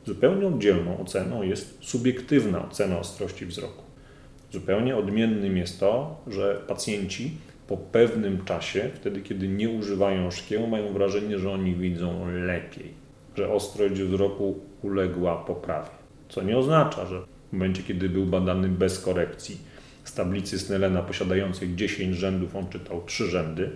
Zupełnie 0.06 0.47
oddzielną 0.47 1.00
oceną 1.00 1.42
jest 1.42 1.78
subiektywna 1.80 2.68
ocena 2.68 2.99
ostrości 2.99 3.47
wzroku. 3.47 3.88
Zupełnie 4.52 4.97
odmiennym 4.97 5.57
jest 5.57 5.81
to, 5.81 6.21
że 6.26 6.62
pacjenci 6.67 7.31
po 7.67 7.76
pewnym 7.76 8.45
czasie, 8.45 8.90
wtedy 8.95 9.21
kiedy 9.21 9.49
nie 9.49 9.71
używają 9.71 10.31
szkieł, 10.31 10.67
mają 10.67 10.93
wrażenie, 10.93 11.38
że 11.38 11.50
oni 11.50 11.75
widzą 11.75 12.31
lepiej, 12.33 12.95
że 13.37 13.52
ostrość 13.52 13.95
wzroku 13.95 14.59
uległa 14.83 15.37
poprawie. 15.37 15.90
Co 16.28 16.43
nie 16.43 16.59
oznacza, 16.59 17.07
że 17.07 17.21
w 17.21 17.52
momencie, 17.52 17.83
kiedy 17.83 18.09
był 18.09 18.26
badany 18.26 18.69
bez 18.69 19.00
korekcji, 19.00 19.59
z 20.05 20.14
tablicy 20.14 20.59
Snellena 20.59 21.02
posiadającej 21.02 21.76
10 21.76 22.17
rzędów 22.17 22.57
on 22.57 22.69
czytał 22.69 23.02
3 23.07 23.26
rzędy, 23.26 23.71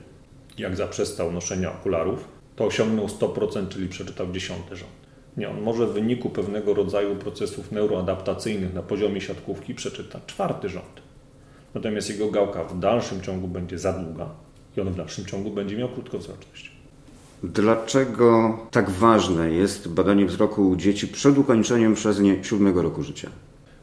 jak 0.59 0.77
zaprzestał 0.77 1.33
noszenia 1.33 1.73
okularów, 1.73 2.29
to 2.57 2.65
osiągnął 2.65 3.07
100%, 3.07 3.69
czyli 3.69 3.89
przeczytał 3.89 4.33
10 4.33 4.61
rząd. 4.73 5.02
Nie, 5.37 5.49
on 5.49 5.61
może 5.61 5.87
w 5.87 5.93
wyniku 5.93 6.31
pewnego 6.31 6.75
rodzaju 6.75 7.17
procesów 7.17 7.73
neuroadaptacyjnych 7.73 8.75
na 8.75 8.83
poziomie 8.83 9.21
siatkówki 9.21 9.75
przeczytać 9.75 10.23
czwarty 10.27 10.69
rząd. 10.69 11.03
Natomiast 11.75 12.11
jego 12.11 12.31
gałka 12.31 12.65
w 12.65 12.79
dalszym 12.79 13.21
ciągu 13.21 13.49
będzie 13.49 13.79
za 13.79 13.93
długa 13.93 14.27
i 14.77 14.81
on 14.81 14.89
w 14.89 14.97
dalszym 14.97 15.25
ciągu 15.25 15.51
będzie 15.51 15.77
miał 15.77 15.89
krótkowzroczność. 15.89 16.73
Dlaczego 17.43 18.59
tak 18.71 18.91
ważne 18.91 19.51
jest 19.51 19.89
badanie 19.89 20.27
wzroku 20.27 20.71
u 20.71 20.77
dzieci 20.77 21.09
przed 21.09 21.39
ukończeniem 21.39 21.95
przez 21.95 22.21
nie 22.21 22.45
siódmego 22.45 22.83
roku 22.83 23.03
życia? 23.03 23.29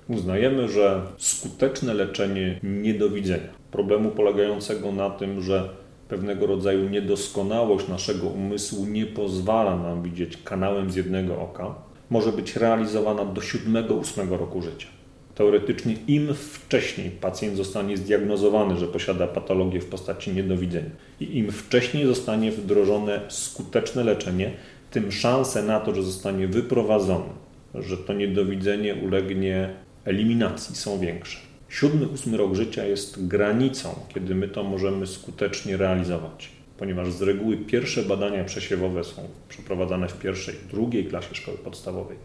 Uznajemy, 0.07 0.69
że 0.69 1.01
skuteczne 1.17 1.93
leczenie 1.93 2.59
niedowidzenia, 2.63 3.49
problemu 3.71 4.11
polegającego 4.11 4.91
na 4.91 5.09
tym, 5.09 5.41
że 5.41 5.69
pewnego 6.09 6.47
rodzaju 6.47 6.89
niedoskonałość 6.89 7.87
naszego 7.87 8.27
umysłu 8.27 8.85
nie 8.85 9.05
pozwala 9.05 9.77
nam 9.77 10.03
widzieć 10.03 10.37
kanałem 10.43 10.91
z 10.91 10.95
jednego 10.95 11.41
oka, 11.41 11.75
może 12.09 12.31
być 12.31 12.55
realizowana 12.55 13.25
do 13.25 13.41
siódmego, 13.41 13.95
ósmego 13.95 14.37
roku 14.37 14.61
życia. 14.61 14.87
Teoretycznie 15.35 15.95
im 16.07 16.33
wcześniej 16.33 17.11
pacjent 17.11 17.57
zostanie 17.57 17.97
zdiagnozowany, 17.97 18.77
że 18.77 18.87
posiada 18.87 19.27
patologię 19.27 19.81
w 19.81 19.85
postaci 19.85 20.33
niedowidzenia 20.33 20.89
i 21.19 21.37
im 21.37 21.51
wcześniej 21.51 22.05
zostanie 22.05 22.51
wdrożone 22.51 23.21
skuteczne 23.27 24.03
leczenie, 24.03 24.51
tym 24.91 25.11
szanse 25.11 25.63
na 25.63 25.79
to, 25.79 25.95
że 25.95 26.03
zostanie 26.03 26.47
wyprowadzony, 26.47 27.29
że 27.75 27.97
to 27.97 28.13
niedowidzenie 28.13 28.95
ulegnie 28.95 29.73
eliminacji 30.05 30.75
są 30.75 30.99
większe. 30.99 31.48
Siódmy, 31.69 32.07
ósmy 32.07 32.37
rok 32.37 32.55
życia 32.55 32.85
jest 32.85 33.27
granicą, 33.27 33.95
kiedy 34.13 34.35
my 34.35 34.47
to 34.47 34.63
możemy 34.63 35.07
skutecznie 35.07 35.77
realizować, 35.77 36.51
ponieważ 36.77 37.11
z 37.11 37.21
reguły 37.21 37.57
pierwsze 37.57 38.03
badania 38.03 38.43
przesiewowe 38.43 39.03
są 39.03 39.21
przeprowadzane 39.49 40.07
w 40.07 40.19
pierwszej, 40.19 40.55
drugiej 40.71 41.05
klasie 41.05 41.35
szkoły 41.35 41.57
podstawowej. 41.57 42.17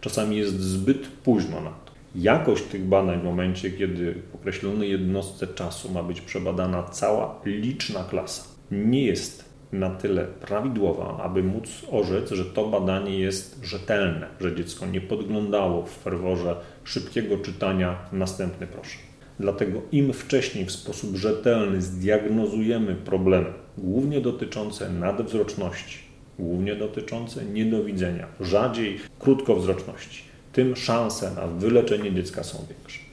Czasami 0.00 0.36
jest 0.36 0.60
zbyt 0.60 1.08
późno 1.08 1.60
na 1.60 1.70
to 1.70 1.92
jakość 2.14 2.64
tych 2.64 2.84
badań 2.84 3.20
w 3.20 3.24
momencie, 3.24 3.70
kiedy 3.70 4.14
w 4.32 4.34
określonej 4.34 4.90
jednostce 4.90 5.46
czasu 5.46 5.92
ma 5.92 6.02
być 6.02 6.20
przebadana 6.20 6.82
cała 6.82 7.40
liczna 7.44 8.04
klasa, 8.04 8.44
nie 8.70 9.04
jest 9.04 9.53
na 9.72 9.90
tyle 9.90 10.24
prawidłowa, 10.24 11.18
aby 11.22 11.42
móc 11.42 11.68
orzec, 11.90 12.30
że 12.30 12.44
to 12.44 12.68
badanie 12.68 13.18
jest 13.18 13.64
rzetelne, 13.64 14.26
że 14.40 14.54
dziecko 14.56 14.86
nie 14.86 15.00
podglądało 15.00 15.82
w 15.82 15.90
ferworze 15.90 16.56
szybkiego 16.84 17.38
czytania 17.38 17.98
następny 18.12 18.66
proszę. 18.66 18.98
Dlatego 19.40 19.82
im 19.92 20.12
wcześniej 20.12 20.64
w 20.64 20.72
sposób 20.72 21.16
rzetelny 21.16 21.82
zdiagnozujemy 21.82 22.94
problemy, 22.94 23.52
głównie 23.78 24.20
dotyczące 24.20 24.90
nadwzroczności, 24.90 25.98
głównie 26.38 26.76
dotyczące 26.76 27.44
niedowidzenia, 27.44 28.26
rzadziej 28.40 29.00
krótkowzroczności, 29.18 30.22
tym 30.52 30.76
szanse 30.76 31.30
na 31.34 31.46
wyleczenie 31.46 32.12
dziecka 32.12 32.42
są 32.42 32.58
większe. 32.68 33.03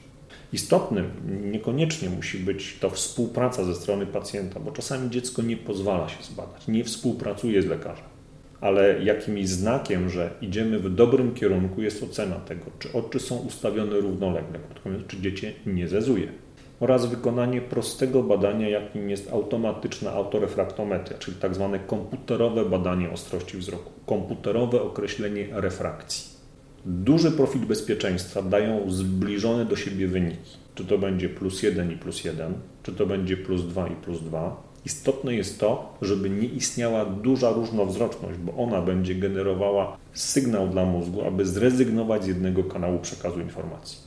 Istotnym 0.52 1.10
niekoniecznie 1.50 2.10
musi 2.10 2.38
być 2.38 2.76
to 2.80 2.90
współpraca 2.90 3.64
ze 3.64 3.74
strony 3.74 4.06
pacjenta, 4.06 4.60
bo 4.60 4.70
czasami 4.70 5.10
dziecko 5.10 5.42
nie 5.42 5.56
pozwala 5.56 6.08
się 6.08 6.22
zbadać, 6.22 6.68
nie 6.68 6.84
współpracuje 6.84 7.62
z 7.62 7.66
lekarzem. 7.66 8.04
Ale 8.60 9.04
jakimś 9.04 9.48
znakiem, 9.48 10.10
że 10.10 10.30
idziemy 10.40 10.78
w 10.78 10.94
dobrym 10.94 11.34
kierunku, 11.34 11.82
jest 11.82 12.02
ocena 12.02 12.36
tego, 12.36 12.64
czy 12.78 12.92
oczy 12.92 13.20
są 13.20 13.36
ustawione 13.36 13.96
równolegle, 13.96 14.58
czy 15.08 15.20
dziecię 15.20 15.52
nie 15.66 15.88
zezuje. 15.88 16.28
Oraz 16.80 17.06
wykonanie 17.06 17.60
prostego 17.60 18.22
badania, 18.22 18.68
jakim 18.68 19.10
jest 19.10 19.32
automatyczna 19.32 20.12
autorefraktometria, 20.12 21.18
czyli 21.18 21.36
tak 21.36 21.54
zwane 21.54 21.78
komputerowe 21.78 22.64
badanie 22.64 23.10
ostrości 23.10 23.58
wzroku, 23.58 23.92
komputerowe 24.06 24.82
określenie 24.82 25.48
refrakcji 25.52 26.31
duży 26.84 27.30
profil 27.30 27.60
bezpieczeństwa 27.60 28.42
dają 28.42 28.90
zbliżone 28.90 29.64
do 29.64 29.76
siebie 29.76 30.08
wyniki. 30.08 30.58
Czy 30.74 30.84
to 30.84 30.98
będzie 30.98 31.28
plus 31.28 31.62
1 31.62 31.92
i 31.92 31.96
plus 31.96 32.24
1, 32.24 32.54
czy 32.82 32.92
to 32.92 33.06
będzie 33.06 33.36
plus 33.36 33.62
2 33.62 33.88
i 33.88 33.94
plus 33.94 34.22
2. 34.22 34.62
Istotne 34.86 35.34
jest 35.34 35.60
to, 35.60 35.98
żeby 36.02 36.30
nie 36.30 36.48
istniała 36.48 37.04
duża 37.04 37.52
różnowzroczność, 37.52 38.38
bo 38.38 38.64
ona 38.64 38.82
będzie 38.82 39.14
generowała 39.14 39.96
sygnał 40.12 40.68
dla 40.68 40.84
mózgu, 40.84 41.24
aby 41.24 41.46
zrezygnować 41.46 42.24
z 42.24 42.26
jednego 42.26 42.64
kanału 42.64 42.98
przekazu 42.98 43.40
informacji. 43.40 43.98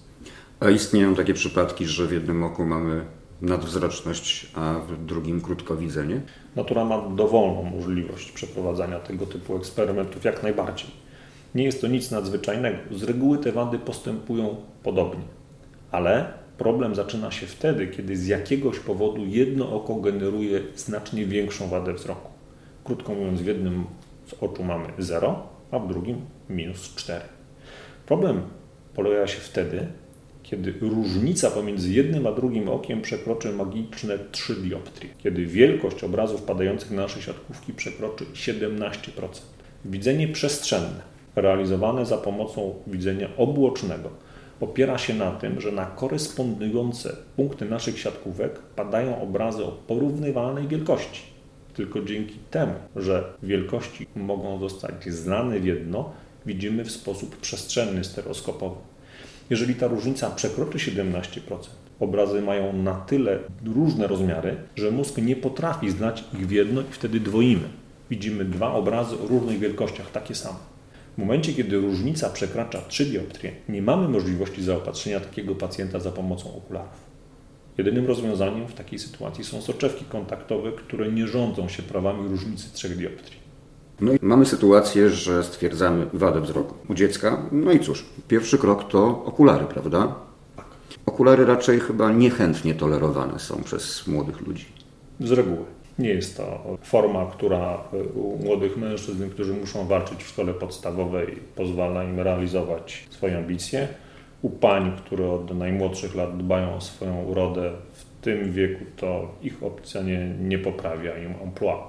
A 0.59 0.69
istnieją 0.69 1.15
takie 1.15 1.33
przypadki, 1.33 1.85
że 1.85 2.07
w 2.07 2.11
jednym 2.11 2.43
oku 2.43 2.65
mamy 2.65 3.05
nadwzroczność, 3.41 4.51
a 4.53 4.79
w 4.79 5.05
drugim 5.05 5.41
krótkowidzenie? 5.41 6.21
Natura 6.55 6.85
ma 6.85 7.09
dowolną 7.09 7.63
możliwość 7.63 8.31
przeprowadzania 8.31 8.99
tego 8.99 9.25
typu 9.25 9.57
eksperymentów 9.57 10.23
jak 10.23 10.43
najbardziej. 10.43 11.04
Nie 11.55 11.63
jest 11.63 11.81
to 11.81 11.87
nic 11.87 12.11
nadzwyczajnego. 12.11 12.77
Z 12.91 13.03
reguły 13.03 13.37
te 13.37 13.51
wady 13.51 13.79
postępują 13.79 14.55
podobnie. 14.83 15.23
Ale 15.91 16.33
problem 16.57 16.95
zaczyna 16.95 17.31
się 17.31 17.45
wtedy, 17.45 17.87
kiedy 17.87 18.17
z 18.17 18.27
jakiegoś 18.27 18.79
powodu 18.79 19.25
jedno 19.25 19.75
oko 19.75 19.95
generuje 19.95 20.61
znacznie 20.75 21.25
większą 21.25 21.67
wadę 21.67 21.93
wzroku. 21.93 22.31
Krótko 22.83 23.13
mówiąc, 23.13 23.41
w 23.41 23.45
jednym 23.45 23.85
z 24.27 24.33
oczu 24.33 24.63
mamy 24.63 24.87
0, 24.97 25.47
a 25.71 25.79
w 25.79 25.87
drugim 25.87 26.21
minus 26.49 26.95
4. 26.95 27.21
Problem 28.05 28.41
polega 28.95 29.27
się 29.27 29.39
wtedy, 29.39 29.87
kiedy 30.43 30.73
różnica 30.81 31.51
pomiędzy 31.51 31.93
jednym 31.93 32.27
a 32.27 32.31
drugim 32.31 32.69
okiem 32.69 33.01
przekroczy 33.01 33.53
magiczne 33.53 34.19
3 34.31 34.55
dioptrie, 34.55 35.09
kiedy 35.17 35.45
wielkość 35.45 36.03
obrazów 36.03 36.41
padających 36.41 36.91
na 36.91 37.01
nasze 37.01 37.21
siatkówki 37.21 37.73
przekroczy 37.73 38.25
17%. 38.33 38.99
Widzenie 39.85 40.27
przestrzenne 40.27 41.14
realizowane 41.35 42.05
za 42.05 42.17
pomocą 42.17 42.73
widzenia 42.87 43.27
obłocznego 43.37 44.09
opiera 44.59 44.97
się 44.97 45.13
na 45.13 45.31
tym, 45.31 45.61
że 45.61 45.71
na 45.71 45.85
korespondujące 45.85 47.15
punkty 47.35 47.65
naszych 47.65 47.99
siatkówek 47.99 48.59
padają 48.75 49.21
obrazy 49.21 49.65
o 49.65 49.71
porównywalnej 49.71 50.67
wielkości. 50.67 51.21
Tylko 51.73 52.01
dzięki 52.01 52.35
temu, 52.51 52.73
że 52.95 53.23
wielkości 53.43 54.07
mogą 54.15 54.59
zostać 54.59 55.05
znane 55.13 55.59
w 55.59 55.65
jedno, 55.65 56.11
widzimy 56.45 56.83
w 56.83 56.91
sposób 56.91 57.37
przestrzenny, 57.37 58.03
stereoskopowy. 58.03 58.75
Jeżeli 59.49 59.75
ta 59.75 59.87
różnica 59.87 60.29
przekroczy 60.29 60.77
17%, 60.77 61.21
obrazy 61.99 62.41
mają 62.41 62.73
na 62.73 62.95
tyle 62.95 63.39
różne 63.75 64.07
rozmiary, 64.07 64.57
że 64.75 64.91
mózg 64.91 65.17
nie 65.17 65.35
potrafi 65.35 65.89
znać 65.89 66.23
ich 66.33 66.47
w 66.47 66.51
jedno 66.51 66.81
i 66.81 66.91
wtedy 66.91 67.19
dwoimy. 67.19 67.69
Widzimy 68.09 68.45
dwa 68.45 68.73
obrazy 68.73 69.15
o 69.15 69.27
różnych 69.27 69.59
wielkościach, 69.59 70.11
takie 70.11 70.35
same. 70.35 70.74
W 71.15 71.17
momencie, 71.17 71.53
kiedy 71.53 71.77
różnica 71.77 72.29
przekracza 72.29 72.81
3 72.81 73.05
dioptrie, 73.05 73.51
nie 73.69 73.81
mamy 73.81 74.07
możliwości 74.07 74.63
zaopatrzenia 74.63 75.19
takiego 75.19 75.55
pacjenta 75.55 75.99
za 75.99 76.11
pomocą 76.11 76.57
okularów. 76.57 77.05
Jedynym 77.77 78.07
rozwiązaniem 78.07 78.67
w 78.67 78.73
takiej 78.73 78.99
sytuacji 78.99 79.43
są 79.43 79.61
soczewki 79.61 80.05
kontaktowe, 80.05 80.71
które 80.71 81.11
nie 81.11 81.27
rządzą 81.27 81.67
się 81.67 81.83
prawami 81.83 82.29
różnicy 82.29 82.73
3 82.73 82.89
dioptrii. 82.89 83.39
No 84.01 84.13
i 84.13 84.17
mamy 84.21 84.45
sytuację, 84.45 85.09
że 85.09 85.43
stwierdzamy 85.43 86.07
wadę 86.13 86.41
wzroku 86.41 86.75
u 86.89 86.93
dziecka. 86.93 87.49
No 87.51 87.71
i 87.71 87.79
cóż, 87.79 88.05
pierwszy 88.27 88.57
krok 88.57 88.87
to 88.89 89.23
okulary, 89.25 89.65
prawda? 89.65 90.15
Tak. 90.55 90.65
Okulary 91.05 91.45
raczej 91.45 91.79
chyba 91.79 92.11
niechętnie 92.11 92.73
tolerowane 92.73 93.39
są 93.39 93.63
przez 93.63 94.07
młodych 94.07 94.41
ludzi. 94.41 94.65
Z 95.19 95.31
reguły. 95.31 95.65
Nie 95.99 96.09
jest 96.09 96.37
to 96.37 96.77
forma, 96.81 97.25
która 97.25 97.83
u 98.15 98.43
młodych 98.43 98.77
mężczyzn, 98.77 99.29
którzy 99.29 99.53
muszą 99.53 99.87
walczyć 99.87 100.23
w 100.23 100.27
szkole 100.27 100.53
podstawowej, 100.53 101.27
pozwala 101.55 102.03
im 102.03 102.19
realizować 102.19 103.07
swoje 103.09 103.37
ambicje. 103.37 103.87
U 104.41 104.49
pań, 104.49 104.91
które 105.05 105.31
od 105.31 105.57
najmłodszych 105.57 106.15
lat 106.15 106.37
dbają 106.37 106.75
o 106.75 106.81
swoją 106.81 107.23
urodę, 107.23 107.71
w 107.93 108.23
tym 108.23 108.51
wieku 108.51 108.85
to 108.97 109.31
ich 109.41 109.63
opcja 109.63 110.01
nie, 110.01 110.35
nie 110.39 110.59
poprawia 110.59 111.17
im 111.17 111.33
emploi. 111.43 111.79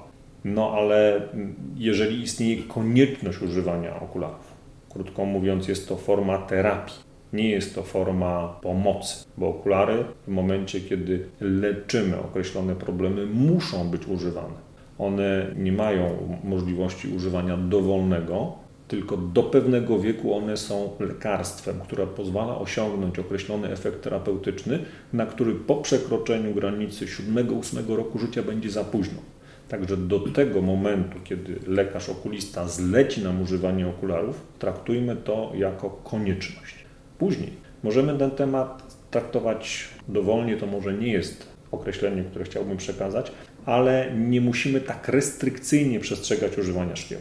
No 0.44 0.72
ale 0.76 1.28
jeżeli 1.76 2.22
istnieje 2.22 2.62
konieczność 2.62 3.42
używania 3.42 4.00
okularów, 4.00 4.52
krótko 4.92 5.24
mówiąc, 5.24 5.68
jest 5.68 5.88
to 5.88 5.96
forma 5.96 6.38
terapii 6.38 7.05
nie 7.32 7.48
jest 7.48 7.74
to 7.74 7.82
forma 7.82 8.58
pomocy, 8.62 9.24
bo 9.38 9.48
okulary 9.48 10.04
w 10.26 10.28
momencie, 10.28 10.80
kiedy 10.80 11.26
leczymy 11.40 12.18
określone 12.18 12.76
problemy, 12.76 13.26
muszą 13.26 13.88
być 13.88 14.06
używane. 14.06 14.66
One 14.98 15.46
nie 15.56 15.72
mają 15.72 16.38
możliwości 16.44 17.08
używania 17.08 17.56
dowolnego, 17.56 18.52
tylko 18.88 19.16
do 19.16 19.42
pewnego 19.42 19.98
wieku 19.98 20.34
one 20.34 20.56
są 20.56 20.90
lekarstwem, 21.00 21.80
które 21.80 22.06
pozwala 22.06 22.58
osiągnąć 22.58 23.18
określony 23.18 23.68
efekt 23.68 24.02
terapeutyczny, 24.02 24.78
na 25.12 25.26
który 25.26 25.54
po 25.54 25.76
przekroczeniu 25.76 26.54
granicy 26.54 27.06
7-8 27.06 27.96
roku 27.96 28.18
życia 28.18 28.42
będzie 28.42 28.70
za 28.70 28.84
późno. 28.84 29.18
Także 29.68 29.96
do 29.96 30.20
tego 30.20 30.62
momentu, 30.62 31.18
kiedy 31.24 31.58
lekarz 31.66 32.08
okulista 32.08 32.68
zleci 32.68 33.24
nam 33.24 33.42
używanie 33.42 33.88
okularów, 33.88 34.46
traktujmy 34.58 35.16
to 35.16 35.52
jako 35.54 35.90
konieczność 35.90 36.85
później. 37.18 37.52
Możemy 37.82 38.18
ten 38.18 38.30
temat 38.30 38.96
traktować 39.10 39.88
dowolnie, 40.08 40.56
to 40.56 40.66
może 40.66 40.92
nie 40.92 41.12
jest 41.12 41.46
określenie, 41.70 42.24
które 42.24 42.44
chciałbym 42.44 42.76
przekazać, 42.76 43.32
ale 43.66 44.12
nie 44.16 44.40
musimy 44.40 44.80
tak 44.80 45.08
restrykcyjnie 45.08 46.00
przestrzegać 46.00 46.58
używania 46.58 46.96
szkieł. 46.96 47.20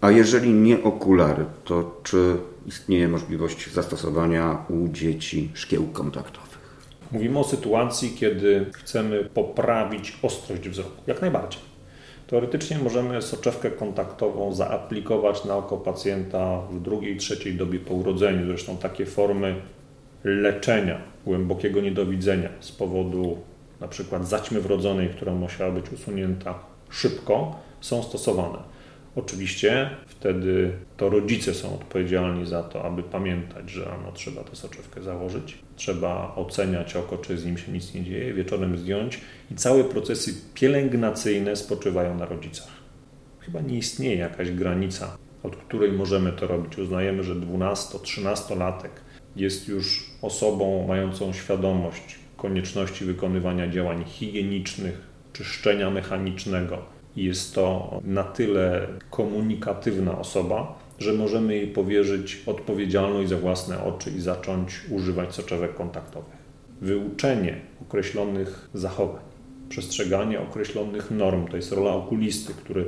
A 0.00 0.10
jeżeli 0.10 0.50
nie 0.50 0.82
okulary, 0.82 1.44
to 1.64 2.00
czy 2.02 2.36
istnieje 2.66 3.08
możliwość 3.08 3.72
zastosowania 3.72 4.64
u 4.68 4.88
dzieci 4.88 5.50
szkieł 5.54 5.86
kontaktowych? 5.92 6.58
Mówimy 7.12 7.38
o 7.38 7.44
sytuacji, 7.44 8.16
kiedy 8.18 8.66
chcemy 8.72 9.24
poprawić 9.34 10.18
ostrość 10.22 10.68
wzroku. 10.68 11.02
Jak 11.06 11.20
najbardziej. 11.20 11.75
Teoretycznie 12.26 12.78
możemy 12.78 13.22
soczewkę 13.22 13.70
kontaktową 13.70 14.54
zaaplikować 14.54 15.44
na 15.44 15.56
oko 15.56 15.76
pacjenta 15.76 16.60
w 16.70 16.80
drugiej, 16.80 17.16
trzeciej 17.16 17.54
dobie 17.54 17.78
po 17.78 17.94
urodzeniu. 17.94 18.46
Zresztą 18.46 18.76
takie 18.76 19.06
formy 19.06 19.54
leczenia 20.24 21.00
głębokiego 21.24 21.80
niedowidzenia 21.80 22.48
z 22.60 22.72
powodu 22.72 23.38
na 23.80 23.88
przykład 23.88 24.28
zaćmy 24.28 24.60
wrodzonej, 24.60 25.08
która 25.08 25.32
musiała 25.32 25.70
być 25.70 25.92
usunięta 25.92 26.58
szybko, 26.90 27.54
są 27.80 28.02
stosowane. 28.02 28.58
Oczywiście 29.16 29.90
wtedy 30.06 30.72
to 30.96 31.08
rodzice 31.10 31.54
są 31.54 31.74
odpowiedzialni 31.74 32.46
za 32.46 32.62
to, 32.62 32.84
aby 32.84 33.02
pamiętać, 33.02 33.70
że 33.70 33.84
rano 33.84 34.12
trzeba 34.12 34.44
tę 34.44 34.56
soczewkę 34.56 35.02
założyć, 35.02 35.58
trzeba 35.76 36.34
oceniać 36.34 36.96
oko, 36.96 37.18
czy 37.18 37.38
z 37.38 37.44
nim 37.44 37.58
się 37.58 37.72
nic 37.72 37.94
nie 37.94 38.04
dzieje, 38.04 38.34
wieczorem 38.34 38.78
zdjąć 38.78 39.20
i 39.50 39.54
całe 39.54 39.84
procesy 39.84 40.34
pielęgnacyjne 40.54 41.56
spoczywają 41.56 42.18
na 42.18 42.26
rodzicach. 42.26 42.68
Chyba 43.40 43.60
nie 43.60 43.78
istnieje 43.78 44.16
jakaś 44.16 44.50
granica, 44.50 45.16
od 45.42 45.56
której 45.56 45.92
możemy 45.92 46.32
to 46.32 46.46
robić. 46.46 46.78
Uznajemy, 46.78 47.22
że 47.22 47.34
12-13-latek 47.34 48.90
jest 49.36 49.68
już 49.68 50.10
osobą 50.22 50.86
mającą 50.88 51.32
świadomość 51.32 52.18
konieczności 52.36 53.04
wykonywania 53.04 53.68
działań 53.68 54.04
higienicznych, 54.04 55.00
czyszczenia 55.32 55.90
mechanicznego, 55.90 56.95
jest 57.16 57.54
to 57.54 58.00
na 58.04 58.22
tyle 58.22 58.86
komunikatywna 59.10 60.18
osoba, 60.18 60.78
że 60.98 61.12
możemy 61.12 61.54
jej 61.54 61.66
powierzyć 61.66 62.42
odpowiedzialność 62.46 63.28
za 63.28 63.36
własne 63.36 63.84
oczy 63.84 64.10
i 64.10 64.20
zacząć 64.20 64.80
używać 64.90 65.34
soczewek 65.34 65.74
kontaktowych. 65.74 66.46
Wyuczenie 66.80 67.56
określonych 67.82 68.68
zachowań, 68.74 69.22
przestrzeganie 69.68 70.40
określonych 70.40 71.10
norm, 71.10 71.46
to 71.48 71.56
jest 71.56 71.72
rola 71.72 71.94
okulisty, 71.94 72.54
który 72.54 72.84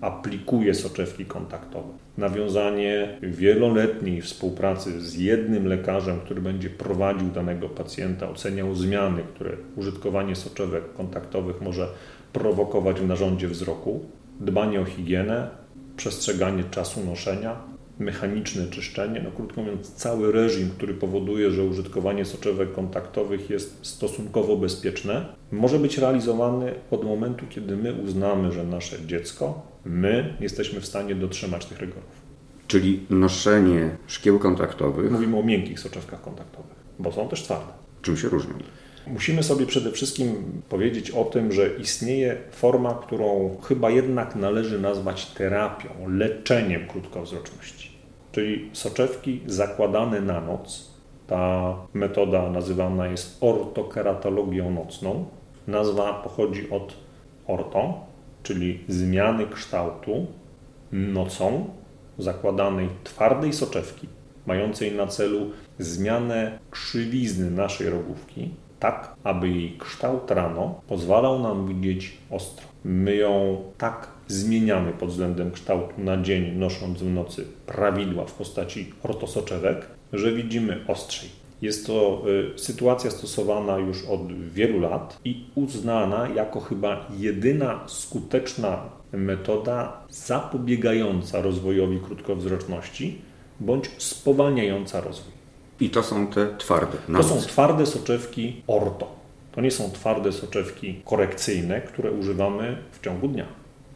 aplikuje 0.00 0.74
soczewki 0.74 1.24
kontaktowe. 1.24 1.88
Nawiązanie 2.18 3.18
wieloletniej 3.22 4.22
współpracy 4.22 5.00
z 5.00 5.14
jednym 5.14 5.66
lekarzem, 5.66 6.20
który 6.20 6.40
będzie 6.40 6.70
prowadził 6.70 7.28
danego 7.28 7.68
pacjenta, 7.68 8.30
oceniał 8.30 8.74
zmiany, 8.74 9.22
które 9.34 9.56
użytkowanie 9.76 10.36
soczewek 10.36 10.92
kontaktowych 10.92 11.60
może 11.60 11.88
prowokować 12.36 13.00
w 13.00 13.06
narządzie 13.06 13.48
wzroku, 13.48 14.00
dbanie 14.40 14.80
o 14.80 14.84
higienę, 14.84 15.50
przestrzeganie 15.96 16.64
czasu 16.64 17.04
noszenia, 17.04 17.56
mechaniczne 17.98 18.66
czyszczenie, 18.66 19.20
no 19.24 19.30
krótko 19.30 19.60
mówiąc, 19.60 19.94
cały 19.94 20.32
reżim, 20.32 20.70
który 20.70 20.94
powoduje, 20.94 21.50
że 21.50 21.64
użytkowanie 21.64 22.24
soczewek 22.24 22.72
kontaktowych 22.72 23.50
jest 23.50 23.86
stosunkowo 23.86 24.56
bezpieczne, 24.56 25.26
może 25.52 25.78
być 25.78 25.98
realizowany 25.98 26.74
od 26.90 27.04
momentu, 27.04 27.44
kiedy 27.48 27.76
my 27.76 27.94
uznamy, 27.94 28.52
że 28.52 28.64
nasze 28.64 29.06
dziecko, 29.06 29.62
my 29.84 30.36
jesteśmy 30.40 30.80
w 30.80 30.86
stanie 30.86 31.14
dotrzymać 31.14 31.66
tych 31.66 31.80
rygorów. 31.80 32.26
Czyli 32.68 33.06
noszenie 33.10 33.90
szkieł 34.06 34.38
kontaktowych. 34.38 35.10
Mówimy 35.12 35.38
o 35.38 35.42
miękkich 35.42 35.80
soczewkach 35.80 36.20
kontaktowych, 36.20 36.76
bo 36.98 37.12
są 37.12 37.28
też 37.28 37.42
twarde. 37.42 37.72
Czym 38.02 38.16
się 38.16 38.28
różnią? 38.28 38.54
Musimy 39.06 39.42
sobie 39.42 39.66
przede 39.66 39.90
wszystkim 39.90 40.62
powiedzieć 40.68 41.10
o 41.10 41.24
tym, 41.24 41.52
że 41.52 41.68
istnieje 41.68 42.36
forma, 42.50 42.94
którą 42.94 43.56
chyba 43.62 43.90
jednak 43.90 44.36
należy 44.36 44.80
nazwać 44.80 45.26
terapią, 45.26 45.88
leczeniem 46.08 46.86
krótkowzroczności. 46.88 47.90
Czyli 48.32 48.70
soczewki 48.72 49.40
zakładane 49.46 50.20
na 50.20 50.40
noc. 50.40 50.90
Ta 51.26 51.74
metoda 51.94 52.50
nazywana 52.50 53.06
jest 53.06 53.38
ortokeratologią 53.40 54.70
nocną. 54.70 55.24
Nazwa 55.66 56.12
pochodzi 56.14 56.70
od 56.70 56.94
orto, 57.46 58.00
czyli 58.42 58.84
zmiany 58.88 59.46
kształtu 59.46 60.26
nocą 60.92 61.70
zakładanej 62.18 62.88
twardej 63.04 63.52
soczewki, 63.52 64.08
mającej 64.46 64.92
na 64.92 65.06
celu 65.06 65.50
zmianę 65.78 66.58
krzywizny 66.70 67.50
naszej 67.50 67.90
rogówki, 67.90 68.50
tak, 68.80 69.14
aby 69.24 69.48
jej 69.48 69.76
kształt 69.78 70.30
rano 70.30 70.80
pozwalał 70.88 71.42
nam 71.42 71.68
widzieć 71.68 72.12
ostro. 72.30 72.66
My 72.84 73.16
ją 73.16 73.62
tak 73.78 74.08
zmieniamy 74.28 74.92
pod 74.92 75.08
względem 75.08 75.50
kształtu 75.50 75.94
na 75.98 76.22
dzień, 76.22 76.56
nosząc 76.56 76.98
w 77.02 77.14
nocy 77.14 77.46
prawidła 77.66 78.24
w 78.24 78.32
postaci 78.32 78.92
ortosoczewek, 79.02 79.86
że 80.12 80.32
widzimy 80.32 80.84
ostrzej. 80.88 81.28
Jest 81.62 81.86
to 81.86 82.22
y, 82.54 82.58
sytuacja 82.58 83.10
stosowana 83.10 83.78
już 83.78 84.04
od 84.04 84.32
wielu 84.52 84.80
lat 84.80 85.20
i 85.24 85.44
uznana 85.54 86.28
jako 86.28 86.60
chyba 86.60 87.06
jedyna 87.18 87.80
skuteczna 87.86 88.82
metoda 89.12 90.00
zapobiegająca 90.10 91.40
rozwojowi 91.40 92.00
krótkowzroczności 92.00 93.18
bądź 93.60 93.90
spowalniająca 93.98 95.00
rozwój. 95.00 95.35
I 95.80 95.90
to 95.90 96.02
są 96.02 96.26
te 96.26 96.56
twarde. 96.58 96.98
To 97.16 97.22
są 97.22 97.40
twarde 97.40 97.86
soczewki 97.86 98.62
orto. 98.66 99.16
To 99.52 99.60
nie 99.60 99.70
są 99.70 99.90
twarde 99.90 100.32
soczewki 100.32 101.00
korekcyjne, 101.04 101.80
które 101.80 102.12
używamy 102.12 102.76
w 102.92 103.00
ciągu 103.00 103.28
dnia, 103.28 103.46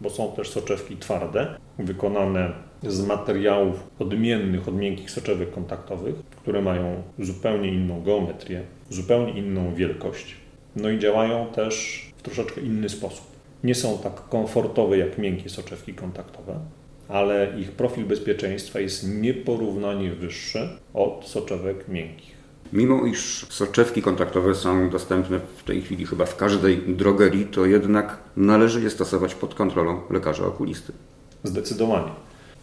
bo 0.01 0.11
są 0.11 0.33
też 0.33 0.51
soczewki 0.51 0.97
twarde, 0.97 1.55
wykonane 1.79 2.53
z 2.83 3.07
materiałów 3.07 3.77
odmiennych 3.99 4.69
od 4.69 4.75
miękkich 4.75 5.11
soczewek 5.11 5.51
kontaktowych, 5.51 6.15
które 6.15 6.63
mają 6.63 7.03
zupełnie 7.19 7.69
inną 7.69 8.03
geometrię, 8.03 8.63
zupełnie 8.91 9.33
inną 9.33 9.75
wielkość, 9.75 10.37
no 10.77 10.91
i 10.91 10.99
działają 10.99 11.47
też 11.47 12.07
w 12.17 12.23
troszeczkę 12.23 12.61
inny 12.61 12.89
sposób. 12.89 13.27
Nie 13.65 13.75
są 13.75 13.99
tak 13.99 14.29
komfortowe 14.29 14.99
jak 14.99 15.19
miękkie 15.19 15.49
soczewki 15.49 15.95
kontaktowe, 15.95 16.59
ale 17.11 17.53
ich 17.59 17.73
profil 17.73 18.05
bezpieczeństwa 18.05 18.81
jest 18.81 19.09
nieporównanie 19.09 20.11
wyższy 20.11 20.69
od 20.95 21.25
soczewek 21.27 21.89
miękkich. 21.89 22.41
Mimo 22.73 23.07
iż 23.07 23.47
soczewki 23.51 24.03
kontaktowe 24.03 24.55
są 24.55 24.91
dostępne 24.91 25.41
w 25.57 25.65
tej 25.65 25.83
chwili 25.83 26.07
chyba 26.07 26.27
w 26.27 26.37
każdej 26.37 26.79
drogerii, 26.79 27.47
to 27.47 27.67
jednak 27.67 28.19
należy 28.37 28.81
je 28.81 28.91
stosować 28.91 29.35
pod 29.35 29.55
kontrolą 29.55 30.01
lekarza 30.11 30.47
okulisty. 30.47 30.93
Zdecydowanie. 31.45 32.11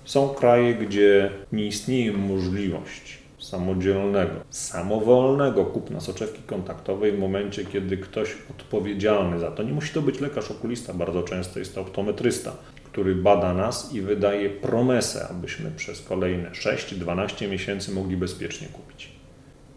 Są 0.06 0.30
kraje, 0.30 0.76
gdzie 0.76 1.32
nie 1.52 1.66
istnieje 1.66 2.14
możliwość 2.14 3.18
samodzielnego, 3.40 4.34
samowolnego 4.50 5.66
kupna 5.66 6.00
soczewki 6.00 6.42
kontaktowej 6.42 7.12
w 7.12 7.20
momencie, 7.20 7.66
kiedy 7.66 7.98
ktoś 7.98 8.36
odpowiedzialny 8.52 9.40
za 9.40 9.52
to, 9.52 9.64
nie 9.64 9.74
musi 9.74 9.94
to 9.94 10.02
być 10.02 10.20
lekarz 10.20 10.52
okulista, 10.52 10.94
bardzo 10.94 11.24
często 11.24 11.60
jest 11.60 11.76
to 11.76 11.82
optometrysta, 11.82 12.54
który 12.98 13.16
bada 13.16 13.54
nas 13.54 13.94
i 13.94 14.02
wydaje 14.02 14.50
promesę, 14.50 15.28
abyśmy 15.30 15.72
przez 15.72 16.02
kolejne 16.02 16.50
6-12 16.50 17.50
miesięcy 17.50 17.92
mogli 17.92 18.18
bezpiecznie 18.18 18.68
kupić. 18.68 19.12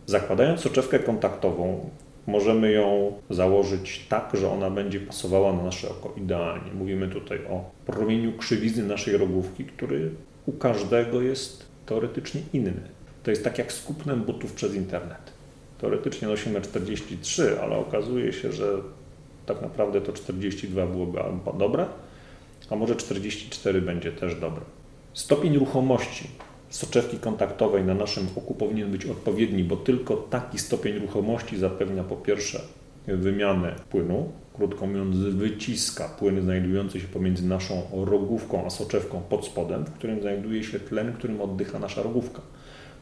Zakładając 0.06 0.60
soczewkę 0.60 0.98
kontaktową, 0.98 1.90
możemy 2.26 2.72
ją 2.72 3.12
założyć 3.30 4.06
tak, 4.08 4.30
że 4.34 4.50
ona 4.50 4.70
będzie 4.70 5.00
pasowała 5.00 5.52
na 5.52 5.62
nasze 5.62 5.90
oko 5.90 6.14
idealnie. 6.16 6.72
Mówimy 6.72 7.08
tutaj 7.08 7.38
o 7.50 7.70
promieniu 7.86 8.32
krzywizny 8.32 8.82
naszej 8.82 9.16
rogówki, 9.16 9.64
który 9.64 10.10
u 10.46 10.52
każdego 10.52 11.22
jest 11.22 11.66
teoretycznie 11.86 12.40
inny. 12.52 12.82
To 13.22 13.30
jest 13.30 13.44
tak 13.44 13.58
jak 13.58 13.72
z 13.72 13.82
kupnem 13.82 14.22
butów 14.22 14.52
przez 14.52 14.74
internet. 14.74 15.32
Teoretycznie 15.80 16.28
nosimy 16.28 16.60
43, 16.60 17.60
ale 17.62 17.76
okazuje 17.76 18.32
się, 18.32 18.52
że 18.52 18.66
tak 19.46 19.62
naprawdę 19.62 20.00
to 20.00 20.12
42 20.12 20.86
byłoby 20.86 21.18
dobre, 21.58 21.86
a 22.70 22.76
może 22.76 22.96
44 22.96 23.82
będzie 23.82 24.12
też 24.12 24.34
dobre. 24.34 24.62
Stopień 25.14 25.58
ruchomości 25.58 26.28
soczewki 26.70 27.18
kontaktowej 27.18 27.84
na 27.84 27.94
naszym 27.94 28.26
oku 28.36 28.54
powinien 28.54 28.90
być 28.90 29.06
odpowiedni, 29.06 29.64
bo 29.64 29.76
tylko 29.76 30.16
taki 30.16 30.58
stopień 30.58 30.98
ruchomości 30.98 31.58
zapewnia 31.58 32.04
po 32.04 32.16
pierwsze 32.16 32.60
wymianę 33.06 33.74
płynu, 33.90 34.32
krótko 34.54 34.86
mówiąc 34.86 35.16
wyciska 35.16 36.08
płyn 36.08 36.42
znajdujący 36.42 37.00
się 37.00 37.08
pomiędzy 37.08 37.46
naszą 37.46 37.82
rogówką 37.92 38.66
a 38.66 38.70
soczewką 38.70 39.20
pod 39.28 39.46
spodem, 39.46 39.84
w 39.84 39.90
którym 39.90 40.20
znajduje 40.20 40.64
się 40.64 40.80
tlen, 40.80 41.12
którym 41.12 41.40
oddycha 41.40 41.78
nasza 41.78 42.02
rogówka. 42.02 42.42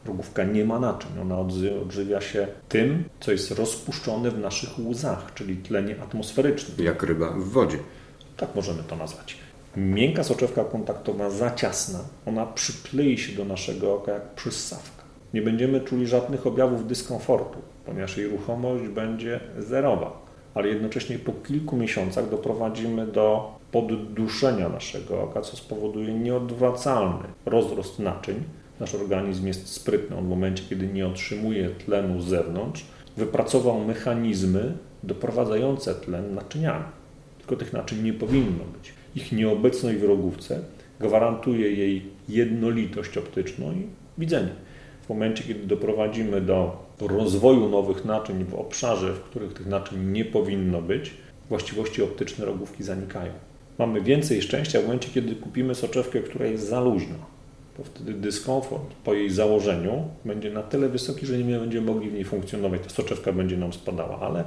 Rogówka 0.05 0.43
nie 0.43 0.65
ma 0.65 0.79
naczyń, 0.79 1.11
ona 1.21 1.39
odżywia 1.81 2.21
się 2.21 2.47
tym, 2.69 3.03
co 3.19 3.31
jest 3.31 3.51
rozpuszczone 3.51 4.31
w 4.31 4.39
naszych 4.39 4.79
łzach, 4.79 5.33
czyli 5.33 5.57
tlenie 5.57 6.01
atmosferycznym. 6.01 6.85
Jak 6.85 7.03
ryba 7.03 7.31
w 7.31 7.43
wodzie. 7.43 7.77
Tak 8.37 8.55
możemy 8.55 8.83
to 8.83 8.95
nazwać. 8.95 9.37
Miękka 9.77 10.23
soczewka 10.23 10.63
kontaktowa 10.63 11.29
za 11.29 11.51
ciasna, 11.51 11.99
ona 12.25 12.45
przyklei 12.45 13.17
się 13.17 13.35
do 13.35 13.45
naszego 13.45 13.93
oka 13.93 14.11
jak 14.11 14.33
przyssawka. 14.33 15.03
Nie 15.33 15.41
będziemy 15.41 15.81
czuli 15.81 16.07
żadnych 16.07 16.47
objawów 16.47 16.87
dyskomfortu, 16.87 17.59
ponieważ 17.85 18.17
jej 18.17 18.27
ruchomość 18.27 18.83
będzie 18.83 19.39
zerowa, 19.59 20.21
ale 20.53 20.67
jednocześnie 20.67 21.19
po 21.19 21.31
kilku 21.31 21.77
miesiącach 21.77 22.29
doprowadzimy 22.29 23.07
do 23.07 23.55
podduszenia 23.71 24.69
naszego 24.69 25.23
oka, 25.23 25.41
co 25.41 25.57
spowoduje 25.57 26.13
nieodwracalny 26.13 27.23
rozrost 27.45 27.99
naczyń. 27.99 28.43
Nasz 28.79 28.95
organizm 28.95 29.47
jest 29.47 29.67
sprytny. 29.67 30.17
On 30.17 30.25
w 30.25 30.29
momencie, 30.29 30.63
kiedy 30.69 30.87
nie 30.87 31.07
otrzymuje 31.07 31.69
tlenu 31.69 32.21
z 32.21 32.25
zewnątrz, 32.25 32.85
wypracował 33.17 33.79
mechanizmy 33.85 34.77
doprowadzające 35.03 35.95
tlen 35.95 36.35
naczyniami. 36.35 36.85
Tylko 37.37 37.55
tych 37.55 37.73
naczyń 37.73 38.03
nie 38.03 38.13
powinno 38.13 38.63
być. 38.63 38.98
Ich 39.15 39.31
nieobecność 39.31 39.97
w 39.97 40.03
rogówce 40.03 40.59
gwarantuje 40.99 41.71
jej 41.71 42.05
jednolitość 42.29 43.17
optyczną 43.17 43.71
i 43.71 43.87
widzenie. 44.17 44.49
W 45.05 45.09
momencie, 45.09 45.43
kiedy 45.43 45.67
doprowadzimy 45.67 46.41
do 46.41 46.87
rozwoju 46.99 47.69
nowych 47.69 48.05
naczyń 48.05 48.43
w 48.43 48.55
obszarze, 48.55 49.13
w 49.13 49.19
których 49.19 49.53
tych 49.53 49.65
naczyń 49.65 50.11
nie 50.11 50.25
powinno 50.25 50.81
być, 50.81 51.13
właściwości 51.49 52.03
optyczne 52.03 52.45
rogówki 52.45 52.83
zanikają. 52.83 53.31
Mamy 53.77 54.01
więcej 54.01 54.41
szczęścia 54.41 54.79
w 54.79 54.83
momencie, 54.83 55.09
kiedy 55.13 55.35
kupimy 55.35 55.75
soczewkę, 55.75 56.19
która 56.19 56.45
jest 56.45 56.67
za 56.67 56.81
luźna, 56.81 57.15
bo 57.77 57.83
wtedy 57.83 58.13
dyskomfort 58.13 58.93
po 59.03 59.13
jej 59.13 59.29
założeniu 59.29 60.03
będzie 60.25 60.49
na 60.49 60.63
tyle 60.63 60.89
wysoki, 60.89 61.25
że 61.25 61.37
nie 61.37 61.59
będziemy 61.59 61.87
mogli 61.91 62.09
w 62.09 62.13
niej 62.13 62.23
funkcjonować. 62.23 62.81
Ta 62.81 62.89
soczewka 62.89 63.33
będzie 63.33 63.57
nam 63.57 63.73
spadała, 63.73 64.19
ale 64.19 64.43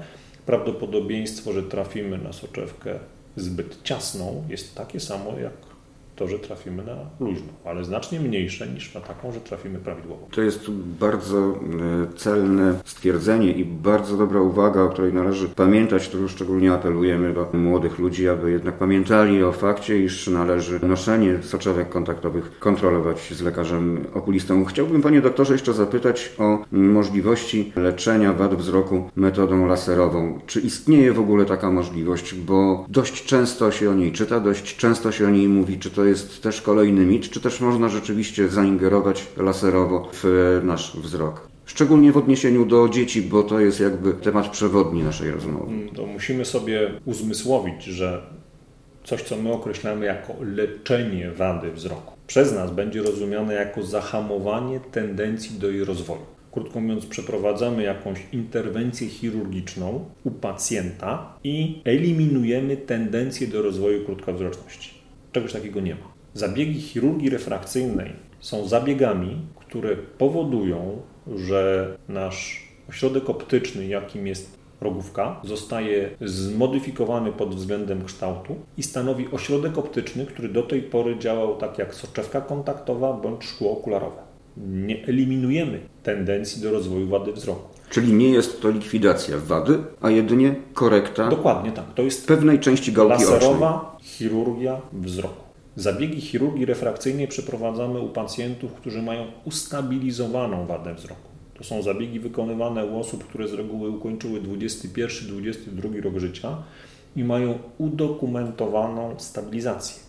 prawdopodobieństwo, 0.46 1.52
że 1.52 1.62
trafimy 1.62 2.18
na 2.18 2.32
soczewkę 2.32 2.98
zbyt 3.36 3.82
ciasną 3.82 4.44
jest 4.48 4.74
takie 4.74 5.00
samo 5.00 5.38
jak 5.38 5.71
to, 6.22 6.28
że 6.28 6.38
trafimy 6.38 6.84
na 6.84 6.96
luźną, 7.20 7.48
ale 7.64 7.84
znacznie 7.84 8.20
mniejsze 8.20 8.68
niż 8.68 8.94
na 8.94 9.00
taką, 9.00 9.32
że 9.32 9.40
trafimy 9.40 9.78
prawidłowo. 9.78 10.26
To 10.30 10.42
jest 10.42 10.70
bardzo 10.70 11.38
e, 11.38 12.16
celne 12.16 12.74
stwierdzenie 12.84 13.52
i 13.52 13.64
bardzo 13.64 14.16
dobra 14.16 14.40
uwaga, 14.40 14.82
o 14.82 14.88
której 14.88 15.12
należy 15.12 15.48
pamiętać. 15.48 16.08
Tu 16.08 16.28
szczególnie 16.28 16.72
apelujemy 16.72 17.34
do 17.34 17.46
młodych 17.52 17.98
ludzi, 17.98 18.28
aby 18.28 18.50
jednak 18.50 18.74
pamiętali 18.74 19.42
o 19.42 19.52
fakcie, 19.52 19.98
iż 19.98 20.28
należy 20.28 20.80
noszenie 20.86 21.42
soczewek 21.42 21.88
kontaktowych 21.88 22.58
kontrolować 22.58 23.34
z 23.34 23.42
lekarzem 23.42 24.04
okulistą. 24.14 24.64
Chciałbym 24.64 25.02
Panie 25.02 25.20
doktorze 25.20 25.52
jeszcze 25.52 25.72
zapytać 25.72 26.32
o 26.38 26.58
możliwości 26.72 27.72
leczenia 27.76 28.32
wad 28.32 28.54
wzroku 28.54 29.10
metodą 29.16 29.66
laserową. 29.66 30.40
Czy 30.46 30.60
istnieje 30.60 31.12
w 31.12 31.20
ogóle 31.20 31.44
taka 31.44 31.70
możliwość? 31.70 32.34
Bo 32.34 32.86
dość 32.88 33.24
często 33.24 33.70
się 33.70 33.90
o 33.90 33.94
niej 33.94 34.12
czyta, 34.12 34.40
dość 34.40 34.76
często 34.76 35.12
się 35.12 35.26
o 35.26 35.30
niej 35.30 35.48
mówi. 35.48 35.78
Czy 35.78 35.90
to 35.90 36.04
jest 36.04 36.11
też 36.14 36.62
kolejny 36.62 37.06
mit, 37.06 37.30
czy 37.30 37.40
też 37.40 37.60
można 37.60 37.88
rzeczywiście 37.88 38.48
zaingerować 38.48 39.26
laserowo 39.36 40.08
w 40.12 40.60
nasz 40.64 40.96
wzrok? 40.96 41.48
Szczególnie 41.66 42.12
w 42.12 42.16
odniesieniu 42.16 42.66
do 42.66 42.88
dzieci, 42.88 43.22
bo 43.22 43.42
to 43.42 43.60
jest 43.60 43.80
jakby 43.80 44.12
temat 44.12 44.48
przewodni 44.48 45.02
naszej 45.02 45.30
rozmowy. 45.30 45.72
Mm, 45.72 45.88
to 45.88 46.06
musimy 46.06 46.44
sobie 46.44 46.90
uzmysłowić, 47.04 47.84
że 47.84 48.22
coś, 49.04 49.22
co 49.22 49.36
my 49.36 49.52
określamy 49.52 50.06
jako 50.06 50.34
leczenie 50.40 51.30
wady 51.30 51.72
wzroku, 51.72 52.12
przez 52.26 52.52
nas 52.52 52.70
będzie 52.70 53.02
rozumiane 53.02 53.54
jako 53.54 53.82
zahamowanie 53.82 54.80
tendencji 54.80 55.58
do 55.58 55.70
jej 55.70 55.84
rozwoju. 55.84 56.26
Krótko 56.52 56.80
mówiąc, 56.80 57.06
przeprowadzamy 57.06 57.82
jakąś 57.82 58.18
interwencję 58.32 59.08
chirurgiczną 59.08 60.04
u 60.24 60.30
pacjenta 60.30 61.38
i 61.44 61.82
eliminujemy 61.84 62.76
tendencję 62.76 63.48
do 63.48 63.62
rozwoju 63.62 64.04
krótkowzroczności. 64.04 64.91
Czegoś 65.32 65.52
takiego 65.52 65.80
nie 65.80 65.94
ma. 65.94 66.12
Zabiegi 66.34 66.80
chirurgii 66.80 67.30
refrakcyjnej 67.30 68.12
są 68.40 68.68
zabiegami, 68.68 69.38
które 69.56 69.96
powodują, 69.96 71.02
że 71.36 71.94
nasz 72.08 72.68
ośrodek 72.88 73.30
optyczny, 73.30 73.86
jakim 73.86 74.26
jest 74.26 74.58
rogówka, 74.80 75.40
zostaje 75.44 76.10
zmodyfikowany 76.20 77.32
pod 77.32 77.54
względem 77.54 78.04
kształtu 78.04 78.56
i 78.76 78.82
stanowi 78.82 79.28
ośrodek 79.32 79.78
optyczny, 79.78 80.26
który 80.26 80.48
do 80.48 80.62
tej 80.62 80.82
pory 80.82 81.18
działał 81.18 81.56
tak 81.56 81.78
jak 81.78 81.94
soczewka 81.94 82.40
kontaktowa 82.40 83.12
bądź 83.12 83.44
szkło 83.44 83.72
okularowe. 83.72 84.31
Nie 84.56 85.06
eliminujemy 85.06 85.80
tendencji 86.02 86.62
do 86.62 86.70
rozwoju 86.70 87.08
wady 87.08 87.32
wzroku. 87.32 87.68
Czyli 87.90 88.12
nie 88.12 88.30
jest 88.30 88.60
to 88.60 88.70
likwidacja 88.70 89.38
wady, 89.38 89.78
a 90.00 90.10
jedynie 90.10 90.54
korekta 90.74 91.28
Dokładnie 91.28 91.72
tak. 91.72 91.94
To 91.94 92.02
jest 92.02 92.26
pewnej 92.26 92.60
części 92.60 92.92
gałki 92.92 93.12
laserowa 93.12 93.92
ocznej. 93.94 94.08
chirurgia 94.08 94.80
wzroku. 94.92 95.42
Zabiegi 95.76 96.20
chirurgii 96.20 96.64
refrakcyjnej 96.64 97.28
przeprowadzamy 97.28 98.00
u 98.00 98.08
pacjentów, 98.08 98.72
którzy 98.72 99.02
mają 99.02 99.24
ustabilizowaną 99.44 100.66
wadę 100.66 100.94
wzroku. 100.94 101.28
To 101.54 101.64
są 101.64 101.82
zabiegi 101.82 102.20
wykonywane 102.20 102.86
u 102.86 102.98
osób, 103.00 103.24
które 103.24 103.48
z 103.48 103.52
reguły 103.52 103.90
ukończyły 103.90 104.40
21-22 104.40 106.02
rok 106.02 106.18
życia 106.18 106.56
i 107.16 107.24
mają 107.24 107.58
udokumentowaną 107.78 109.14
stabilizację. 109.18 110.02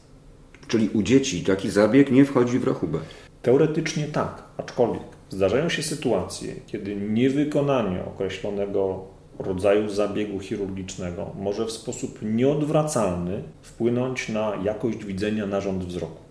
Czyli 0.67 0.89
u 0.89 1.03
dzieci 1.03 1.43
taki 1.43 1.69
zabieg 1.69 2.12
nie 2.12 2.25
wchodzi 2.25 2.60
w 2.60 2.67
rachubę. 2.67 2.99
Teoretycznie 3.43 4.08
tak, 4.08 4.43
aczkolwiek 4.58 5.03
zdarzają 5.29 5.69
się 5.69 5.84
sytuacje, 5.84 6.56
kiedy 6.67 6.95
niewykonanie 6.95 8.06
określonego 8.06 9.06
rodzaju 9.39 9.89
zabiegu 9.89 10.39
chirurgicznego 10.39 11.32
może 11.39 11.65
w 11.65 11.71
sposób 11.71 12.19
nieodwracalny 12.21 13.43
wpłynąć 13.62 14.29
na 14.29 14.53
jakość 14.63 15.06
widzenia 15.06 15.45
narząd 15.45 15.86
wzroku. 15.86 16.21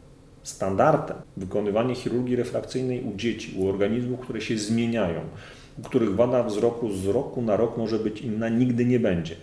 Standardem 0.43 1.17
wykonywania 1.37 1.95
chirurgii 1.95 2.37
refrakcyjnej 2.37 3.05
u 3.05 3.17
dzieci, 3.17 3.55
u 3.59 3.69
organizmów, 3.69 4.21
które 4.21 4.41
się 4.41 4.59
zmieniają, 4.59 5.21
u 5.79 5.83
których 5.83 6.17
wada 6.17 6.43
wzroku 6.43 6.93
z 6.93 7.07
roku 7.07 7.43
na 7.43 7.57
rok 7.57 7.77
może 7.77 7.99
być 7.99 8.21
inna, 8.21 8.49
nigdy 8.49 8.85
nie 8.85 9.01
będzie. 9.01 9.37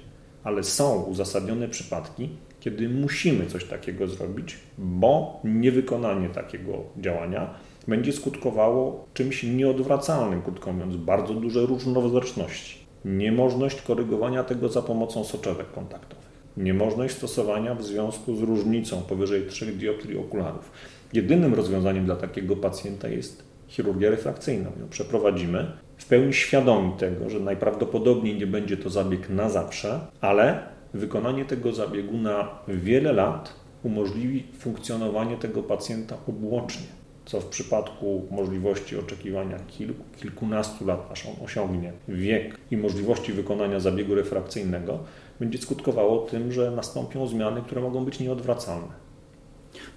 Ale 0.43 0.63
są 0.63 1.03
uzasadnione 1.03 1.67
przypadki, 1.67 2.29
kiedy 2.59 2.89
musimy 2.89 3.45
coś 3.45 3.65
takiego 3.65 4.07
zrobić, 4.07 4.57
bo 4.77 5.41
niewykonanie 5.43 6.29
takiego 6.29 6.83
działania 6.97 7.53
będzie 7.87 8.13
skutkowało 8.13 9.07
czymś 9.13 9.43
nieodwracalnym, 9.43 10.41
krótko 10.41 10.73
mówiąc, 10.73 10.95
bardzo 10.95 11.33
duże 11.33 11.65
różnowzroczności. 11.65 12.79
Niemożność 13.05 13.81
korygowania 13.81 14.43
tego 14.43 14.69
za 14.69 14.81
pomocą 14.81 15.23
soczewek 15.23 15.71
kontaktowych. 15.71 16.29
Niemożność 16.57 17.15
stosowania 17.15 17.75
w 17.75 17.83
związku 17.83 18.35
z 18.35 18.41
różnicą 18.41 19.01
powyżej 19.01 19.47
3 19.47 19.65
dioptrii 19.65 20.17
okularów. 20.17 20.71
Jedynym 21.13 21.53
rozwiązaniem 21.53 22.05
dla 22.05 22.15
takiego 22.15 22.55
pacjenta 22.55 23.07
jest 23.07 23.43
chirurgia 23.67 24.09
refrakcyjna. 24.09 24.69
Ją 24.79 24.89
przeprowadzimy 24.89 25.71
w 25.97 26.05
pełni 26.05 26.33
świadomi 26.33 26.93
tego, 26.97 27.29
że 27.29 27.39
najprawdopodobniej 27.39 28.37
nie 28.37 28.47
będzie 28.47 28.77
to 28.77 28.89
zabieg 28.89 29.29
na 29.29 29.49
zawsze, 29.49 29.99
ale 30.21 30.59
wykonanie 30.93 31.45
tego 31.45 31.73
zabiegu 31.73 32.17
na 32.17 32.49
wiele 32.67 33.13
lat 33.13 33.54
umożliwi 33.84 34.43
funkcjonowanie 34.60 35.38
tego 35.38 35.63
pacjenta 35.63 36.17
obłocznie, 36.28 36.88
co 37.25 37.41
w 37.41 37.45
przypadku 37.45 38.28
możliwości 38.32 38.97
oczekiwania 38.97 39.60
kilku, 39.60 40.04
kilkunastu 40.17 40.86
lat, 40.86 41.10
aż 41.12 41.25
on 41.25 41.34
osiągnie 41.45 41.93
wiek 42.08 42.58
i 42.71 42.78
możliwości 42.78 43.34
wykonania 43.34 43.80
zabiegu 43.80 44.15
refrakcyjnego, 44.15 44.99
będzie 45.39 45.58
skutkowało 45.58 46.17
tym, 46.17 46.52
że 46.52 46.71
nastąpią 46.71 47.28
zmiany, 47.28 47.62
które 47.62 47.82
mogą 47.82 48.06
być 48.06 48.19
nieodwracalne. 48.19 49.10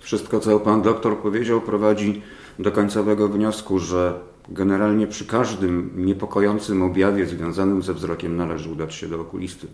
Wszystko, 0.01 0.41
co 0.41 0.61
pan 0.61 0.83
doktor 0.83 1.19
powiedział, 1.19 1.61
prowadzi 1.61 2.23
do 2.59 2.73
końcowego 2.73 3.29
wniosku, 3.29 3.79
że 3.79 4.15
generalnie 4.49 5.07
przy 5.07 5.27
każdym 5.27 5.93
niepokojącym 6.07 6.83
objawie 6.83 7.27
związanym 7.27 7.83
ze 7.83 7.95
wzrokiem 7.95 8.37
należy 8.37 8.71
udać 8.71 8.95
się 8.95 9.09
do 9.09 9.21
okulisty. 9.21 9.67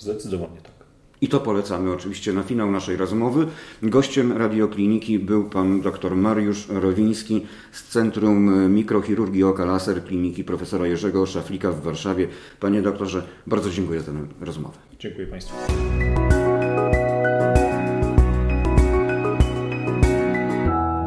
Zdecydowanie 0.00 0.60
tak. 0.62 0.80
I 1.20 1.28
to 1.28 1.40
polecamy 1.40 1.92
oczywiście 1.92 2.32
na 2.32 2.42
finał 2.42 2.70
naszej 2.70 2.96
rozmowy. 2.96 3.46
Gościem 3.82 4.32
radiokliniki 4.32 5.18
był 5.18 5.44
pan 5.44 5.80
dr 5.80 6.16
Mariusz 6.16 6.68
Rowiński 6.68 7.46
z 7.72 7.84
Centrum 7.84 8.70
Mikrochirurgii 8.74 9.44
Oka 9.44 9.64
Laser 9.64 10.04
Kliniki 10.04 10.44
profesora 10.44 10.86
Jerzego 10.86 11.26
Szaflika 11.26 11.72
w 11.72 11.82
Warszawie. 11.82 12.28
Panie 12.60 12.82
doktorze, 12.82 13.22
bardzo 13.46 13.70
dziękuję 13.70 14.00
za 14.00 14.12
tę 14.12 14.26
rozmowę. 14.40 14.78
Dziękuję 14.98 15.26
Państwu. 15.26 15.56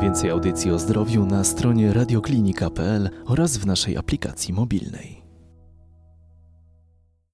Więcej 0.02 0.30
audycji 0.30 0.72
o 0.72 0.80
zdrowiu 0.80 1.26
na 1.26 1.44
stronie 1.44 1.94
radioklinika.pl 1.94 3.10
oraz 3.26 3.58
w 3.58 3.66
naszej 3.66 3.98
aplikacji 3.98 4.54
mobilnej. 4.54 5.23